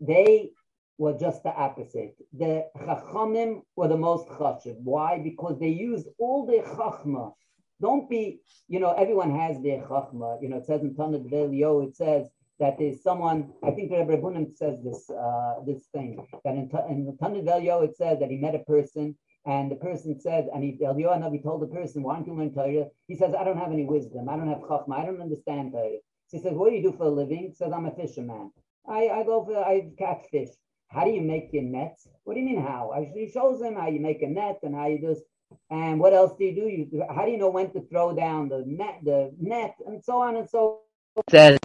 they 0.00 0.50
were 0.98 1.16
just 1.16 1.42
the 1.42 1.50
opposite. 1.50 2.16
The 2.36 2.66
chachamim 2.76 3.62
were 3.76 3.88
the 3.88 3.96
most 3.96 4.28
chashiv. 4.28 4.76
Why? 4.78 5.18
Because 5.18 5.58
they 5.60 5.68
used 5.68 6.08
all 6.18 6.46
their 6.46 6.62
chachma. 6.62 7.32
Don't 7.80 8.08
be, 8.08 8.40
you 8.68 8.80
know, 8.80 8.92
everyone 8.92 9.30
has 9.36 9.62
their 9.62 9.82
chachma. 9.82 10.40
You 10.42 10.48
know, 10.48 10.56
it 10.58 10.66
says 10.66 10.82
in 10.82 10.94
Tanit 10.94 11.30
Velio, 11.30 11.86
it 11.86 11.94
says 11.94 12.28
that 12.58 12.76
there's 12.78 13.02
someone, 13.02 13.52
I 13.62 13.70
think 13.70 13.90
the 13.90 13.98
Rebbe 13.98 14.16
Bunim 14.16 14.52
says 14.54 14.78
this 14.82 15.10
uh, 15.10 15.56
this 15.66 15.84
thing, 15.92 16.26
that 16.44 16.54
in, 16.54 16.70
in 16.90 17.06
the 17.06 17.12
Tanit 17.20 17.44
Velio 17.44 17.84
it 17.84 17.96
says 17.96 18.18
that 18.20 18.30
he 18.30 18.38
met 18.38 18.54
a 18.54 18.60
person 18.60 19.16
and 19.46 19.70
the 19.70 19.76
person 19.76 20.18
said, 20.20 20.48
and 20.52 20.64
he, 20.64 20.76
Eliyahu 20.82 21.20
Navi 21.20 21.40
told 21.40 21.62
the 21.62 21.68
person, 21.68 22.02
why 22.02 22.16
don't 22.16 22.26
you 22.26 22.34
learn 22.34 22.52
Torah? 22.52 22.86
He 23.06 23.14
says, 23.14 23.32
I 23.32 23.44
don't 23.44 23.58
have 23.58 23.72
any 23.72 23.84
wisdom. 23.84 24.28
I 24.28 24.36
don't 24.36 24.48
have 24.48 24.58
chachma. 24.58 24.98
I 24.98 25.06
don't 25.06 25.22
understand 25.22 25.70
Torah. 25.72 25.98
So 26.26 26.38
he 26.38 26.42
says, 26.42 26.54
what 26.54 26.70
do 26.70 26.76
you 26.76 26.82
do 26.82 26.96
for 26.96 27.04
a 27.04 27.10
living? 27.10 27.48
He 27.50 27.54
says, 27.54 27.72
I'm 27.72 27.86
a 27.86 27.94
fisherman. 27.94 28.50
I, 28.88 29.08
I 29.08 29.22
go 29.22 29.44
for, 29.44 29.56
I 29.56 29.88
catch 29.98 30.26
fish. 30.32 30.48
How 30.88 31.04
do 31.04 31.10
you 31.10 31.20
make 31.20 31.50
your 31.52 31.62
nets? 31.62 32.08
What 32.24 32.34
do 32.34 32.40
you 32.40 32.46
mean 32.46 32.60
how? 32.62 32.92
He 33.14 33.30
shows 33.30 33.62
him 33.62 33.74
how 33.76 33.88
you 33.88 34.00
make 34.00 34.22
a 34.22 34.26
net 34.26 34.58
and 34.64 34.74
how 34.74 34.86
you 34.88 35.00
just, 35.00 35.22
and 35.70 36.00
what 36.00 36.12
else 36.12 36.36
do 36.36 36.44
you 36.44 36.54
do? 36.54 36.68
You, 36.68 37.04
how 37.14 37.24
do 37.24 37.30
you 37.30 37.38
know 37.38 37.50
when 37.50 37.72
to 37.72 37.82
throw 37.88 38.16
down 38.16 38.48
the 38.48 38.64
net, 38.66 38.98
the 39.04 39.32
net, 39.38 39.76
and 39.86 40.02
so 40.02 40.22
on 40.22 40.36
and 40.36 40.48
so 40.48 40.80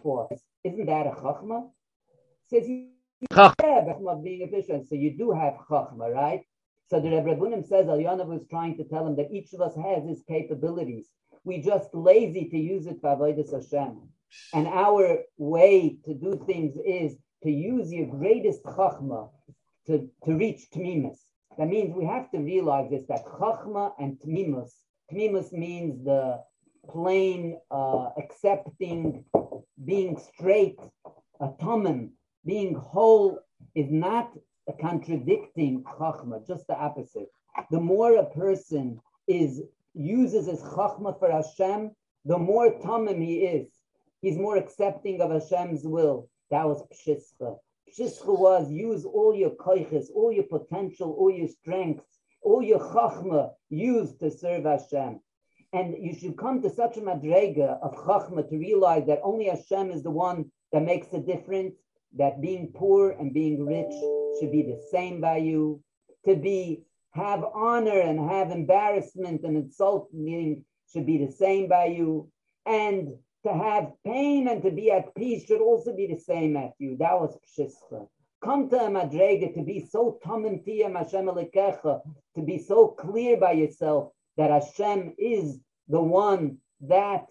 forth? 0.04 0.40
Isn't 0.64 0.86
that 0.86 1.08
a 1.08 1.12
chachma? 1.12 1.70
Says 2.48 2.66
he, 2.66 2.90
yeah, 3.32 3.54
chachma 3.60 4.24
being 4.24 4.42
efficient. 4.42 4.88
So 4.90 4.96
you 4.96 5.18
do 5.18 5.32
have 5.32 5.54
chachma, 5.70 6.14
right? 6.14 6.42
So 6.90 7.00
the 7.00 7.10
Rebbe 7.10 7.36
Bunim 7.36 7.66
says 7.66 7.88
Al 7.88 8.28
was 8.28 8.46
trying 8.50 8.78
to 8.78 8.84
tell 8.84 9.08
him 9.08 9.16
that 9.16 9.32
each 9.32 9.54
of 9.54 9.62
us 9.62 9.76
has 9.76 10.04
his 10.08 10.24
capabilities. 10.28 11.08
We 11.44 11.62
just 11.62 11.90
lazy 11.94 12.50
to 12.50 12.58
use 12.58 12.86
it 12.86 12.98
for 13.02 13.16
Avodah 13.16 13.50
Hashem. 13.52 14.02
And 14.54 14.68
our 14.68 15.20
way 15.38 15.98
to 16.06 16.14
do 16.14 16.44
things 16.46 16.76
is 16.86 17.16
to 17.44 17.52
use 17.52 17.92
your 17.92 18.08
greatest 18.08 18.64
chachma 18.64 19.30
to, 19.88 20.10
to 20.26 20.34
reach 20.36 20.68
tmimus. 20.74 21.18
That 21.58 21.68
means 21.68 21.96
we 21.96 22.06
have 22.06 22.30
to 22.32 22.40
realize 22.40 22.90
this, 22.90 23.04
that 23.08 23.26
chachma 23.26 23.94
and 24.00 24.20
tmimus. 24.20 24.72
Tmimus 25.12 25.52
means 25.52 26.04
the 26.06 26.44
plain, 26.90 27.58
uh, 27.72 28.10
accepting, 28.18 29.26
being 29.86 30.18
straight, 30.18 30.80
a 31.40 31.50
being 32.46 32.76
whole 32.76 33.40
is 33.76 33.92
not 33.92 34.32
contradicting 34.80 35.84
chachma, 35.84 36.46
just 36.48 36.68
the 36.68 36.76
opposite. 36.78 37.30
The 37.72 37.80
more 37.80 38.18
a 38.18 38.26
person 38.26 39.00
is 39.28 39.62
uses 39.94 40.48
his 40.48 40.62
chachma 40.62 41.18
for 41.20 41.32
Hashem, 41.32 41.92
the 42.26 42.38
more 42.38 42.72
tamim 42.80 43.22
he 43.22 43.40
is. 43.40 43.68
He's 44.22 44.38
more 44.38 44.56
accepting 44.56 45.20
of 45.22 45.32
Hashem's 45.32 45.84
will. 45.84 46.30
That 46.52 46.68
was 46.68 46.84
pshischa. 46.94 47.58
Pshischa 47.90 48.40
was 48.40 48.72
use 48.72 49.04
all 49.04 49.36
your 49.36 49.52
koiches, 49.52 50.08
all 50.14 50.32
your 50.32 50.44
potential, 50.44 51.16
all 51.18 51.32
your 51.32 51.48
strengths, 51.48 52.20
all 52.42 52.62
your 52.62 52.80
chachma, 52.80 53.52
use 53.70 54.14
to 54.18 54.30
serve 54.30 54.64
Hashem. 54.66 55.20
And 55.74 55.96
you 55.98 56.14
should 56.14 56.38
come 56.38 56.62
to 56.62 56.70
such 56.70 56.98
a 56.98 57.02
madrega 57.02 57.80
of 57.82 57.96
chachma 57.96 58.50
to 58.50 58.58
realize 58.58 59.06
that 59.08 59.22
only 59.24 59.46
Hashem 59.46 59.92
is 59.92 60.04
the 60.04 60.12
one 60.12 60.52
that 60.74 60.84
makes 60.84 61.14
a 61.14 61.20
difference 61.20 61.76
that 62.18 62.42
being 62.42 62.72
poor 62.76 63.12
and 63.12 63.34
being 63.34 63.66
rich 63.66 63.94
should 64.40 64.52
be 64.52 64.64
the 64.64 64.82
same 64.92 65.22
by 65.22 65.38
you. 65.38 65.82
To 66.26 66.36
be 66.36 66.84
have 67.12 67.44
honor 67.54 68.00
and 68.00 68.20
have 68.30 68.52
embarrassment 68.52 69.44
and 69.44 69.58
insulting 69.58 70.64
should 70.92 71.06
be 71.06 71.18
the 71.26 71.32
same 71.32 71.68
by 71.68 71.86
you. 71.86 72.30
And 72.66 73.10
to 73.46 73.54
have 73.54 73.92
pain 74.06 74.48
and 74.50 74.62
to 74.64 74.72
be 74.72 74.92
at 74.92 75.16
peace 75.16 75.46
should 75.46 75.62
also 75.62 75.96
be 75.96 76.08
the 76.08 76.20
same 76.20 76.58
at 76.58 76.74
you. 76.80 76.98
That 76.98 77.20
was 77.20 77.38
pshischa. 77.58 78.08
Come 78.44 78.70
to 78.70 78.78
a 78.78 78.90
madrega 78.90 79.54
to 79.54 79.64
be 79.64 79.86
so 79.90 80.20
tamim 80.26 80.64
Hashem 80.96 81.28
to 81.28 82.42
be 82.42 82.58
so 82.60 82.88
clear 82.90 83.38
by 83.38 83.54
yourself 83.54 84.12
that 84.38 84.50
Hashem 84.50 85.14
is 85.18 85.60
the 85.88 86.02
one 86.02 86.58
that 86.82 87.26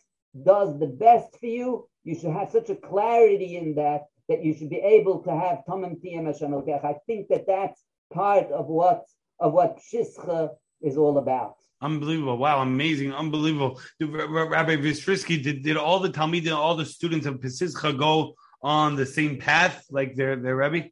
does 0.45 0.79
the 0.79 0.87
best 0.87 1.39
for 1.39 1.47
you. 1.47 1.89
You 2.05 2.15
should 2.15 2.31
have 2.31 2.51
such 2.51 2.71
a 2.71 2.77
clarity 2.77 3.57
in 3.57 3.75
that 3.77 4.05
that 4.29 4.45
you 4.45 4.55
should 4.55 4.71
be 4.71 4.79
able 4.79 5.23
to 5.25 5.31
have 5.31 5.65
Tomim 5.69 6.01
Tiyam 6.01 6.27
Hashem 6.27 6.55
I 6.85 6.95
think 7.07 7.29
that 7.29 7.47
that's 7.47 7.83
part 8.13 8.51
of 8.53 8.67
what 8.67 9.05
of 9.41 9.53
what 9.53 9.81
Shischa 9.93 10.51
is 10.81 10.97
all 10.97 11.19
about. 11.19 11.57
Unbelievable! 11.83 12.37
Wow, 12.37 12.61
amazing, 12.61 13.13
unbelievable. 13.13 13.81
Rabbi 14.01 14.77
Bistrisky 14.77 15.43
did, 15.43 15.63
did 15.63 15.77
all 15.77 15.99
the 15.99 16.11
Talmud 16.11 16.47
all 16.49 16.77
the 16.77 16.85
students 16.85 17.27
of 17.27 17.41
Peshischa 17.41 17.99
go 17.99 18.35
on 18.63 18.97
the 18.97 19.07
same 19.07 19.39
path 19.39 19.87
like 19.91 20.15
their 20.15 20.37
their 20.37 20.57
Rebbe? 20.57 20.91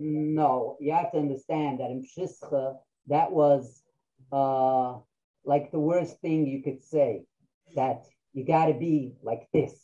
No, 0.00 0.76
you 0.80 0.92
have 0.92 1.12
to 1.12 1.18
understand 1.18 1.80
that 1.80 1.90
in 1.90 2.02
Peshischa 2.02 2.76
that 3.06 3.30
was 3.30 3.79
uh, 4.32 4.98
like 5.44 5.70
the 5.70 5.78
worst 5.80 6.20
thing 6.20 6.46
you 6.46 6.62
could 6.62 6.82
say. 6.82 7.24
That 7.76 8.04
you 8.32 8.44
got 8.44 8.66
to 8.66 8.74
be 8.74 9.14
like 9.22 9.48
this. 9.52 9.74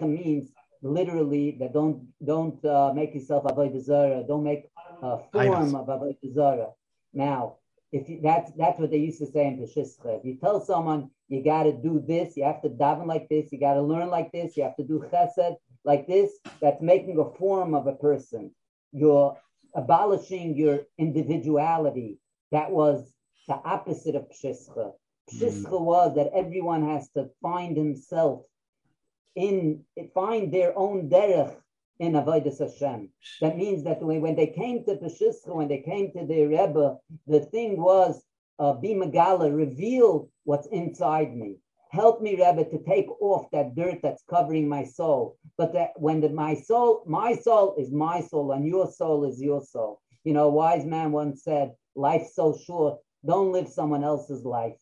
Means 0.00 0.50
literally 0.82 1.56
that 1.60 1.72
don't 1.72 2.06
don't 2.24 2.64
uh, 2.64 2.92
make 2.94 3.14
yourself 3.14 3.44
avodah 3.44 3.82
zarah, 3.82 4.24
don't 4.26 4.44
make 4.44 4.70
a 5.02 5.18
form 5.32 5.74
of 5.74 5.86
avodah 5.86 6.32
zarah. 6.34 6.70
Now, 7.12 7.56
if 7.92 8.08
you, 8.08 8.20
that's 8.22 8.50
that's 8.56 8.78
what 8.78 8.90
they 8.90 8.98
used 8.98 9.18
to 9.18 9.26
say 9.26 9.46
in 9.46 9.58
Peshischa. 9.58 10.18
If 10.18 10.24
you 10.24 10.36
tell 10.36 10.60
someone 10.60 11.10
you 11.28 11.42
got 11.42 11.64
to 11.64 11.72
do 11.72 12.02
this, 12.06 12.36
you 12.36 12.44
have 12.44 12.62
to 12.62 12.68
daven 12.68 13.06
like 13.06 13.28
this, 13.28 13.52
you 13.52 13.60
got 13.60 13.74
to 13.74 13.82
learn 13.82 14.08
like 14.08 14.32
this, 14.32 14.56
you 14.56 14.62
have 14.62 14.76
to 14.76 14.84
do 14.84 15.04
chesed 15.12 15.56
like 15.84 16.06
this, 16.06 16.32
that's 16.60 16.82
making 16.82 17.18
a 17.18 17.38
form 17.38 17.74
of 17.74 17.86
a 17.86 17.94
person. 17.94 18.50
You're 18.92 19.36
abolishing 19.76 20.56
your 20.56 20.80
individuality. 20.98 22.18
That 22.50 22.70
was 22.70 23.12
the 23.46 23.54
opposite 23.54 24.16
of 24.16 24.28
Peshischa. 24.28 24.92
Peshischa 25.30 25.70
mm. 25.70 25.80
was 25.80 26.16
that 26.16 26.30
everyone 26.34 26.88
has 26.88 27.08
to 27.10 27.30
find 27.42 27.76
himself 27.76 28.42
in 29.34 29.84
find 30.14 30.52
their 30.52 30.76
own 30.78 31.10
derech 31.10 31.54
in 31.98 32.12
Avodah 32.12 32.58
Hashem. 32.58 33.10
That 33.40 33.56
means 33.56 33.84
that 33.84 34.02
when 34.02 34.34
they 34.34 34.48
came 34.48 34.84
to 34.84 34.96
Peshischa, 34.96 35.54
when 35.54 35.68
they 35.68 35.82
came 35.82 36.12
to 36.12 36.26
the 36.26 36.46
Rebbe, 36.46 36.96
the 37.26 37.40
thing 37.40 37.80
was 37.80 38.22
uh, 38.58 38.72
be 38.72 38.94
Megala, 38.94 39.54
reveal 39.54 40.30
what's 40.44 40.66
inside 40.68 41.36
me. 41.36 41.56
Help 41.90 42.20
me, 42.20 42.32
Rebbe, 42.32 42.68
to 42.68 42.82
take 42.84 43.08
off 43.20 43.50
that 43.52 43.74
dirt 43.74 44.00
that's 44.02 44.22
covering 44.28 44.68
my 44.68 44.84
soul. 44.84 45.36
But 45.56 45.72
that 45.74 45.90
when 45.96 46.20
the, 46.20 46.28
my 46.28 46.54
soul, 46.54 47.02
my 47.06 47.34
soul 47.34 47.74
is 47.78 47.92
my 47.92 48.20
soul, 48.20 48.52
and 48.52 48.66
your 48.66 48.90
soul 48.90 49.24
is 49.24 49.40
your 49.40 49.62
soul. 49.62 50.00
You 50.24 50.32
know, 50.32 50.48
a 50.48 50.50
wise 50.50 50.84
man 50.84 51.12
once 51.12 51.44
said, 51.44 51.74
"Life's 51.94 52.34
so 52.34 52.56
short. 52.56 52.98
Don't 53.24 53.52
live 53.52 53.68
someone 53.68 54.04
else's 54.04 54.44
life." 54.44 54.76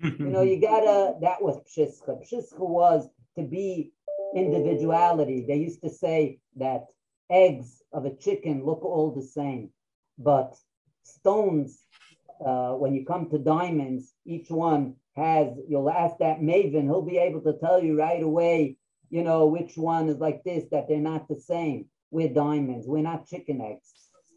you 0.00 0.30
know, 0.30 0.42
you 0.42 0.60
gotta. 0.70 1.14
That 1.20 1.42
was 1.42 1.58
Peshischa. 1.58 2.22
Peshischa 2.22 2.58
was 2.58 3.08
to 3.36 3.42
be 3.42 3.92
individuality. 4.34 5.44
They 5.46 5.56
used 5.56 5.82
to 5.82 5.90
say 5.90 6.38
that 6.56 6.86
eggs 7.30 7.82
of 7.92 8.04
a 8.04 8.14
chicken 8.14 8.64
look 8.64 8.84
all 8.84 9.10
the 9.10 9.22
same, 9.22 9.70
but 10.18 10.56
stones, 11.02 11.84
uh, 12.44 12.72
when 12.72 12.94
you 12.94 13.04
come 13.04 13.28
to 13.30 13.38
diamonds, 13.38 14.14
each 14.24 14.50
one 14.50 14.94
has, 15.16 15.48
you'll 15.68 15.90
ask 15.90 16.18
that 16.18 16.40
maven, 16.40 16.84
he'll 16.84 17.02
be 17.02 17.18
able 17.18 17.40
to 17.42 17.58
tell 17.58 17.82
you 17.82 17.98
right 17.98 18.22
away, 18.22 18.76
you 19.10 19.22
know, 19.22 19.46
which 19.46 19.76
one 19.76 20.08
is 20.08 20.18
like 20.18 20.42
this, 20.44 20.64
that 20.70 20.88
they're 20.88 20.98
not 20.98 21.28
the 21.28 21.40
same. 21.40 21.86
We're 22.10 22.32
diamonds, 22.32 22.86
we're 22.86 23.02
not 23.02 23.26
chicken 23.26 23.60
eggs. 23.60 23.92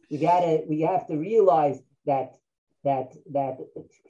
We 0.09 0.17
gotta, 0.17 0.63
we 0.67 0.81
have 0.81 1.07
to 1.07 1.17
realize 1.17 1.79
that 2.05 2.33
that 2.83 3.13
that 3.31 3.57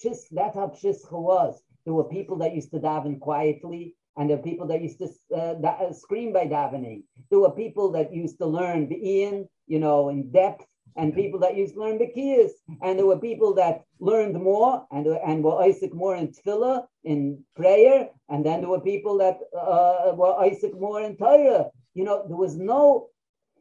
just 0.02 0.34
that's 0.34 0.56
how 0.56 0.68
Pshischa 0.68 1.12
was. 1.12 1.62
There 1.86 1.94
were 1.94 2.06
people 2.06 2.38
that 2.38 2.56
used 2.56 2.72
to 2.72 2.80
daven 2.80 3.20
quietly, 3.20 3.96
and 4.18 4.30
there 4.30 4.38
were 4.38 4.44
people 4.44 4.68
that 4.68 4.82
used 4.82 5.00
to 5.00 5.10
uh, 5.36 5.54
da- 5.56 5.92
scream 5.92 6.34
by 6.34 6.46
davening. 6.46 7.04
There 7.30 7.40
were 7.40 7.52
people 7.52 7.92
that 7.92 8.14
used 8.14 8.38
to 8.40 8.46
learn 8.46 8.90
the 8.90 8.96
Ian, 8.96 9.48
you 9.68 9.80
know, 9.80 10.10
in 10.10 10.32
depth, 10.32 10.66
and 10.96 11.14
people 11.14 11.40
that 11.40 11.58
used 11.58 11.74
to 11.76 11.80
learn 11.82 11.98
the 11.98 12.08
Kiyas. 12.08 12.52
And 12.82 12.98
there 12.98 13.06
were 13.06 13.20
people 13.20 13.54
that 13.56 13.84
learned 14.00 14.42
more 14.42 14.86
and, 14.92 15.08
and 15.08 15.44
were 15.44 15.62
Isaac 15.62 15.94
more 15.94 16.16
in 16.16 16.30
tefillah, 16.30 16.86
in 17.04 17.44
prayer. 17.56 18.10
And 18.30 18.46
then 18.46 18.62
there 18.62 18.70
were 18.70 18.82
people 18.82 19.18
that 19.20 19.40
uh, 19.58 20.14
were 20.16 20.40
Isaac 20.40 20.74
more 20.80 21.02
in 21.02 21.18
Torah. 21.18 21.70
You 21.94 22.04
know, 22.04 22.26
there 22.28 22.38
was 22.38 22.56
no 22.56 23.10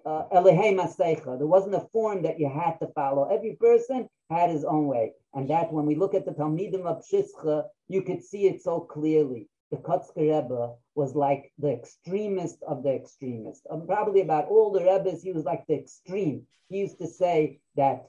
uh, 0.05 0.25
Elohim 0.33 0.77
There 0.77 1.47
wasn't 1.47 1.75
a 1.75 1.88
form 1.92 2.23
that 2.23 2.38
you 2.38 2.49
had 2.49 2.79
to 2.81 2.88
follow. 2.95 3.29
Every 3.31 3.57
person 3.61 4.09
had 4.31 4.51
his 4.51 4.64
own 4.64 4.87
way. 4.87 5.12
And 5.35 5.49
that 5.51 5.73
when 5.73 5.87
we 5.87 5.95
look 5.95 6.14
at 6.14 6.25
the 6.25 6.33
Talmidim 6.33 6.85
of 6.85 7.03
Peshischa, 7.03 7.64
you 7.88 8.03
could 8.03 8.23
see 8.23 8.47
it 8.47 8.62
so 8.62 8.81
clearly 8.81 9.49
the 9.73 9.79
Kotzker 9.79 10.19
Rebbe 10.19 10.75
was 10.95 11.15
like 11.15 11.51
the 11.59 11.73
extremist 11.73 12.63
of 12.69 12.83
the 12.83 12.95
extremist. 12.95 13.67
Um, 13.71 13.87
probably 13.87 14.21
about 14.21 14.49
all 14.49 14.71
the 14.71 14.85
Rebbes, 14.85 15.23
he 15.23 15.33
was 15.33 15.45
like 15.45 15.67
the 15.67 15.75
extreme. 15.75 16.43
He 16.69 16.77
used 16.77 16.99
to 16.99 17.07
say 17.07 17.61
that 17.77 18.05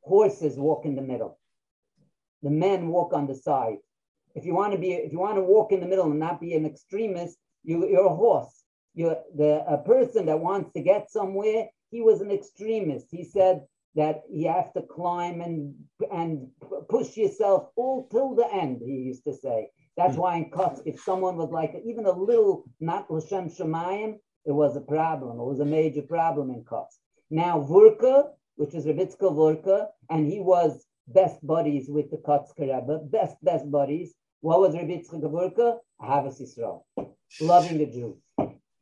horses 0.00 0.56
walk 0.58 0.84
in 0.84 0.96
the 0.96 1.02
middle. 1.02 1.38
The 2.42 2.50
men 2.50 2.88
walk 2.88 3.12
on 3.12 3.28
the 3.28 3.36
side. 3.36 3.76
If 4.34 4.44
you 4.44 4.54
want 4.54 4.72
to 4.72 4.78
be, 4.78 4.92
if 4.92 5.12
you 5.12 5.20
want 5.20 5.36
to 5.36 5.42
walk 5.42 5.70
in 5.70 5.78
the 5.78 5.86
middle 5.86 6.10
and 6.10 6.18
not 6.18 6.40
be 6.40 6.54
an 6.54 6.66
extremist, 6.66 7.38
you, 7.62 7.88
you're 7.88 8.06
a 8.06 8.16
horse. 8.16 8.64
You're 8.94 9.18
the 9.36 9.64
a 9.68 9.78
person 9.78 10.26
that 10.26 10.40
wants 10.40 10.72
to 10.72 10.80
get 10.80 11.12
somewhere. 11.12 11.68
He 11.92 12.00
was 12.00 12.22
an 12.22 12.32
extremist. 12.32 13.06
He 13.12 13.22
said 13.22 13.62
that 13.94 14.22
you 14.28 14.48
have 14.48 14.72
to 14.72 14.82
climb 14.82 15.40
and 15.40 15.74
and 16.12 16.48
push 16.88 17.16
yourself 17.16 17.68
all 17.76 18.08
till 18.10 18.34
the 18.34 18.52
end. 18.52 18.82
He 18.84 18.94
used 18.94 19.22
to 19.24 19.32
say 19.32 19.70
that's 19.96 20.14
hmm. 20.14 20.20
why 20.20 20.36
in 20.36 20.50
Kutz, 20.50 20.80
if 20.84 21.00
someone 21.00 21.36
was 21.36 21.50
like 21.50 21.74
even 21.84 22.06
a 22.06 22.12
little 22.12 22.64
not 22.80 23.10
L'Shem 23.10 23.48
Shemayim, 23.48 24.18
it 24.44 24.52
was 24.52 24.76
a 24.76 24.80
problem. 24.80 25.38
It 25.38 25.44
was 25.44 25.60
a 25.60 25.64
major 25.64 26.02
problem 26.02 26.50
in 26.50 26.64
Kutz. 26.64 26.98
Now 27.30 27.60
Vurka, 27.60 28.30
which 28.56 28.74
is 28.74 28.86
Rebitzka 28.86 29.32
Vurka, 29.32 29.86
and 30.10 30.30
he 30.30 30.40
was 30.40 30.84
best 31.08 31.44
buddies 31.46 31.88
with 31.88 32.10
the 32.10 32.18
Kutz 32.18 32.48
Rebbe, 32.58 33.00
best, 33.10 33.36
best 33.42 33.70
buddies. 33.70 34.14
What 34.40 34.60
was 34.60 34.74
Rebitzka 34.74 35.20
Vurka? 35.22 35.78
Ahavas 36.00 36.40
Yisrael, 36.40 36.82
loving 37.40 37.78
the 37.78 37.86
Jews. 37.86 38.16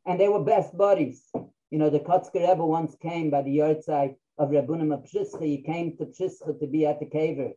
And 0.05 0.19
they 0.19 0.27
were 0.27 0.43
best 0.43 0.77
buddies. 0.77 1.23
You 1.71 1.79
know, 1.79 1.89
the 1.89 1.99
Kutz 1.99 2.33
Rebbe 2.33 2.65
once 2.65 2.95
came 3.01 3.29
by 3.29 3.41
the 3.41 3.57
yahrzeit 3.57 4.15
of 4.37 4.51
Reb 4.51 4.67
Bunim 4.67 4.93
of 4.93 5.03
Pshischa. 5.03 5.43
He 5.43 5.61
came 5.61 5.95
to 5.97 6.05
Pshischa 6.05 6.59
to 6.59 6.67
be 6.67 6.85
at 6.85 6.99
the 6.99 7.05
caver 7.05 7.53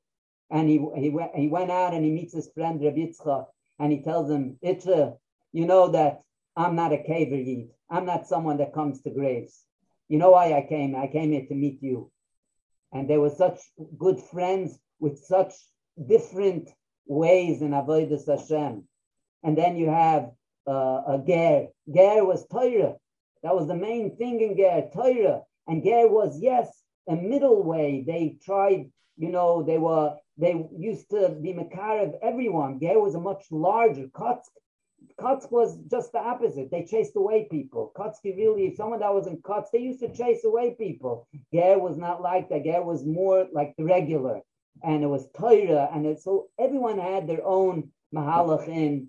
and 0.51 0.69
he 0.69 0.85
he 0.97 1.11
went 1.11 1.35
he 1.35 1.49
went 1.49 1.71
out 1.71 1.95
and 1.95 2.05
he 2.05 2.11
meets 2.11 2.35
his 2.35 2.49
friend 2.55 2.83
Rabbi 2.83 2.99
Yitzchak, 2.99 3.47
and 3.79 3.93
he 3.93 4.03
tells 4.03 4.31
him, 4.31 4.59
Itcha, 4.65 5.17
you 5.53 5.67
know 5.67 5.89
that 5.89 6.23
I'm 6.57 6.77
not 6.77 6.93
a 6.93 6.97
caver 6.97 7.45
yid. 7.45 7.69
I'm 7.91 8.07
not 8.07 8.27
someone 8.27 8.59
that 8.59 8.75
comes 8.75 9.03
to 9.03 9.11
graves. 9.11 9.63
You 10.09 10.19
know 10.19 10.31
why 10.31 10.55
I 10.55 10.67
came? 10.69 10.95
I 10.97 11.07
came 11.07 11.33
here 11.33 11.47
to 11.47 11.55
meet 11.55 11.83
you. 11.83 12.11
And 12.93 13.09
they 13.09 13.19
were 13.19 13.31
such 13.31 13.61
good 13.99 14.21
friends 14.21 14.79
with 15.01 15.19
such 15.19 15.53
different 16.09 16.71
ways 17.07 17.61
in 17.61 17.71
Avodah 17.71 18.27
Hashem. 18.27 18.85
And 19.43 19.59
then 19.59 19.77
you 19.77 19.91
have 19.91 20.31
uh, 20.67 21.03
a 21.09 21.23
Ger. 21.27 21.69
Ger 21.93 22.25
was 22.25 22.47
Torah. 22.49 22.95
That 23.43 23.55
was 23.55 23.69
the 23.69 23.75
main 23.75 24.17
thing 24.17 24.41
in 24.41 24.57
Ger, 24.57 24.89
Torah. 24.93 25.43
And 25.67 25.85
Ger 25.85 26.09
was, 26.09 26.39
yes, 26.41 26.69
a 27.09 27.17
middle 27.17 27.63
way. 27.63 28.05
They 28.07 28.37
tried, 28.45 28.91
you 29.17 29.31
know, 29.31 29.63
they 29.63 29.79
were 29.79 30.17
they 30.39 30.55
used 30.77 31.11
to 31.11 31.31
be 31.31 31.53
Makar 31.53 32.01
of 32.01 32.15
everyone. 32.23 32.79
Ger 32.81 33.01
was 33.01 33.15
a 33.15 33.21
much 33.21 33.47
larger. 33.51 34.07
Kotsk, 34.09 34.51
Kotsk 35.19 35.51
was 35.51 35.79
just 35.91 36.13
the 36.13 36.19
opposite. 36.19 36.71
They 36.71 36.85
chased 36.85 37.17
away 37.17 37.49
people. 37.51 37.93
Kotzki 37.97 38.37
really, 38.37 38.67
if 38.67 38.77
someone 38.77 39.01
that 39.01 39.15
was 39.15 39.27
in 39.27 39.39
Kotsk, 39.39 39.71
they 39.73 39.79
used 39.79 40.01
to 40.01 40.13
chase 40.13 40.45
away 40.45 40.75
people. 40.79 41.27
Ger 41.53 41.79
was 41.79 41.97
not 41.97 42.21
like 42.21 42.51
that. 42.51 42.65
Ger 42.65 42.83
was 42.83 43.05
more 43.07 43.47
like 43.53 43.75
the 43.77 43.85
regular. 43.85 44.41
And 44.83 45.03
it 45.03 45.07
was 45.07 45.27
Torah. 45.39 45.89
And 45.93 46.05
it, 46.05 46.21
so 46.21 46.49
everyone 46.59 46.99
had 46.99 47.27
their 47.27 47.45
own 47.45 47.91
Mahalach 48.15 48.69
in, 48.69 49.09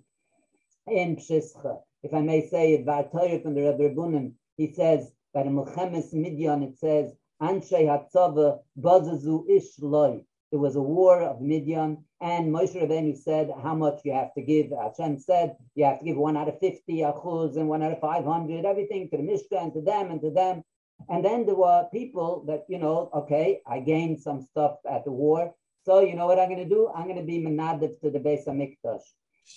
in 0.86 1.16
Pshischa. 1.16 1.78
If 2.02 2.14
I 2.14 2.20
may 2.20 2.48
say 2.48 2.74
it, 2.74 2.86
by 2.86 3.02
Torah 3.02 3.40
from 3.40 3.54
the 3.54 3.62
Rebbe 3.62 3.94
Bunim, 3.94 4.32
he 4.56 4.72
says, 4.72 5.10
by 5.34 5.42
the 5.42 5.50
Melchemes 5.50 6.14
Midian, 6.14 6.62
it 6.62 6.78
says, 6.78 7.12
Anshe 7.42 7.72
Hatzava 7.72 8.60
Bazazu 8.80 9.44
Ish 9.48 9.78
Loi. 9.80 10.24
There 10.50 10.60
was 10.60 10.76
a 10.76 10.82
war 10.82 11.20
of 11.20 11.42
Midian, 11.42 12.04
and 12.22 12.50
Moshe 12.54 12.74
Rabbeinu 12.74 13.16
said 13.18 13.50
how 13.62 13.74
much 13.74 14.00
you 14.04 14.12
have 14.14 14.32
to 14.32 14.40
give. 14.40 14.70
Hashem 14.70 15.18
said 15.18 15.56
you 15.74 15.84
have 15.84 15.98
to 15.98 16.04
give 16.06 16.16
one 16.16 16.38
out 16.38 16.48
of 16.48 16.58
50 16.58 17.00
achuz 17.00 17.56
and 17.56 17.68
one 17.68 17.82
out 17.82 17.92
of 17.92 18.00
500, 18.00 18.64
everything 18.64 19.10
to 19.10 19.18
the 19.18 19.22
Mishka 19.22 19.58
and 19.58 19.74
to 19.74 19.82
them 19.82 20.10
and 20.10 20.22
to 20.22 20.30
them. 20.30 20.64
And 21.10 21.22
then 21.22 21.44
there 21.44 21.54
were 21.54 21.86
people 21.92 22.44
that, 22.46 22.64
you 22.68 22.78
know, 22.78 23.10
okay, 23.14 23.60
I 23.66 23.80
gained 23.80 24.20
some 24.20 24.40
stuff 24.40 24.78
at 24.90 25.04
the 25.04 25.12
war. 25.12 25.54
So 25.84 26.00
you 26.00 26.16
know 26.16 26.26
what 26.26 26.38
I'm 26.38 26.48
going 26.48 26.66
to 26.66 26.74
do? 26.74 26.90
I'm 26.94 27.04
going 27.04 27.16
to 27.16 27.22
be 27.22 27.44
menadiv 27.44 28.00
to 28.00 28.10
the 28.10 28.18
base 28.18 28.46
of 28.46 28.54
Hamikdash. 28.54 29.04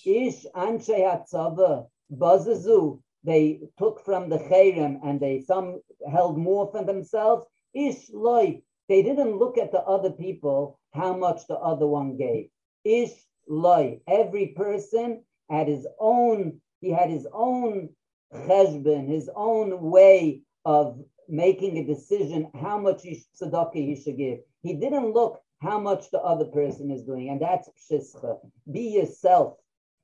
Ish 0.06 0.46
anshe 0.56 0.90
hatzava 0.90 1.88
bazazu. 2.14 3.02
They 3.24 3.62
took 3.78 4.04
from 4.04 4.30
the 4.30 4.40
cherem 4.40 5.00
and 5.04 5.20
they 5.20 5.42
some 5.42 5.82
held 6.10 6.38
more 6.38 6.70
for 6.72 6.84
themselves. 6.84 7.46
Ish 7.74 8.10
loy 8.14 8.62
they 8.92 9.02
didn't 9.02 9.38
look 9.38 9.58
at 9.58 9.72
the 9.72 9.80
other 9.80 10.12
people, 10.12 10.78
how 10.94 11.16
much 11.16 11.48
the 11.48 11.56
other 11.56 11.88
one 11.88 12.18
gave. 12.18 12.50
Ish 12.84 13.14
loy. 13.48 14.02
Every 14.06 14.48
person 14.48 15.24
had 15.50 15.70
his 15.70 15.88
own, 15.98 16.60
he 16.82 16.90
had 16.90 17.10
his 17.10 17.26
own 17.32 17.88
cheshbon, 18.34 19.08
his 19.08 19.30
own 19.34 19.82
way 19.82 20.42
of 20.66 21.00
making 21.30 21.78
a 21.78 21.86
decision 21.86 22.52
how 22.62 22.78
much 22.78 23.04
tzedakah 23.04 23.76
he 23.76 23.96
should 23.96 24.18
give. 24.18 24.40
He 24.62 24.74
didn't 24.74 25.14
look 25.14 25.42
how 25.62 25.80
much 25.80 26.12
the 26.12 26.20
other 26.20 26.46
person 26.60 26.92
is 26.92 27.04
doing, 27.04 27.30
and 27.30 27.42
that's 27.42 27.70
pshischa. 27.70 28.40
Be 28.70 28.82
yourself. 28.82 29.56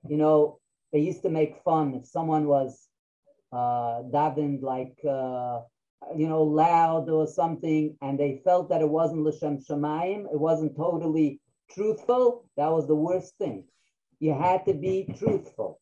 You 0.08 0.16
know, 0.16 0.60
they 0.94 1.00
used 1.00 1.24
to 1.24 1.30
make 1.30 1.62
fun 1.66 1.94
if 1.94 2.06
someone 2.06 2.48
was 2.48 2.88
uh, 3.52 4.04
davened 4.16 4.62
like 4.62 4.98
uh, 5.06 5.60
you 6.16 6.28
know 6.28 6.44
loud 6.44 7.10
or 7.10 7.28
something, 7.28 7.96
and 8.02 8.20
they 8.20 8.42
felt 8.44 8.70
that 8.70 8.82
it 8.82 8.90
wasn't 8.90 9.24
l'shem 9.24 9.58
shemayim, 9.60 10.26
it 10.32 10.40
wasn't 10.40 10.76
totally 10.76 11.40
truthful. 11.72 12.46
That 12.58 12.72
was 12.72 12.88
the 12.88 12.96
worst 12.96 13.38
thing. 13.38 13.66
You 14.20 14.34
had 14.34 14.66
to 14.66 14.74
be 14.74 15.14
truthful. 15.20 15.80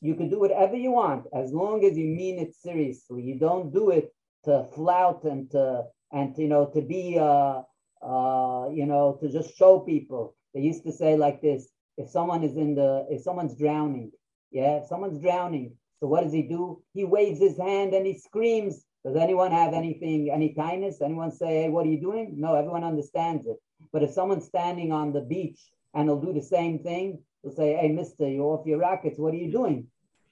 You 0.00 0.14
could 0.14 0.30
do 0.30 0.40
whatever 0.40 0.76
you 0.76 0.92
want 0.92 1.26
as 1.34 1.52
long 1.52 1.84
as 1.84 1.96
you 1.96 2.06
mean 2.06 2.38
it 2.38 2.54
seriously. 2.54 3.22
You 3.22 3.38
don't 3.38 3.72
do 3.72 3.90
it 3.90 4.12
to 4.44 4.64
flout 4.74 5.24
and 5.24 5.50
to 5.50 5.84
and 6.12 6.36
you 6.38 6.48
know 6.48 6.66
to 6.74 6.80
be 6.80 7.18
uh 7.18 7.62
uh 8.02 8.68
you 8.70 8.86
know 8.86 9.18
to 9.20 9.28
just 9.28 9.56
show 9.56 9.80
people. 9.80 10.34
They 10.54 10.60
used 10.60 10.84
to 10.84 10.92
say 10.92 11.16
like 11.16 11.40
this: 11.40 11.68
if 11.96 12.08
someone 12.10 12.44
is 12.44 12.56
in 12.56 12.74
the 12.74 13.06
if 13.10 13.22
someone's 13.22 13.56
drowning, 13.56 14.12
yeah, 14.50 14.78
if 14.78 14.86
someone's 14.86 15.20
drowning, 15.20 15.74
so 16.00 16.06
what 16.06 16.24
does 16.24 16.32
he 16.32 16.42
do? 16.42 16.82
He 16.92 17.04
waves 17.04 17.40
his 17.40 17.56
hand 17.58 17.94
and 17.94 18.06
he 18.06 18.18
screams. 18.18 18.84
Does 19.06 19.14
anyone 19.14 19.52
have 19.52 19.72
anything, 19.72 20.30
any 20.32 20.52
kindness? 20.52 21.00
Anyone 21.00 21.30
say, 21.30 21.62
hey, 21.62 21.68
what 21.68 21.86
are 21.86 21.90
you 21.90 22.00
doing? 22.00 22.34
No, 22.36 22.56
everyone 22.56 22.82
understands 22.82 23.46
it. 23.46 23.56
But 23.92 24.02
if 24.02 24.10
someone's 24.10 24.46
standing 24.46 24.90
on 24.90 25.12
the 25.12 25.20
beach 25.20 25.60
and 25.94 26.08
he'll 26.08 26.20
do 26.20 26.32
the 26.32 26.42
same 26.42 26.80
thing, 26.80 27.22
they'll 27.44 27.54
say, 27.54 27.76
hey, 27.76 27.92
mister, 27.92 28.28
you're 28.28 28.58
off 28.58 28.66
your 28.66 28.78
rockets. 28.78 29.16
What 29.16 29.32
are 29.32 29.36
you 29.36 29.52
doing? 29.52 29.86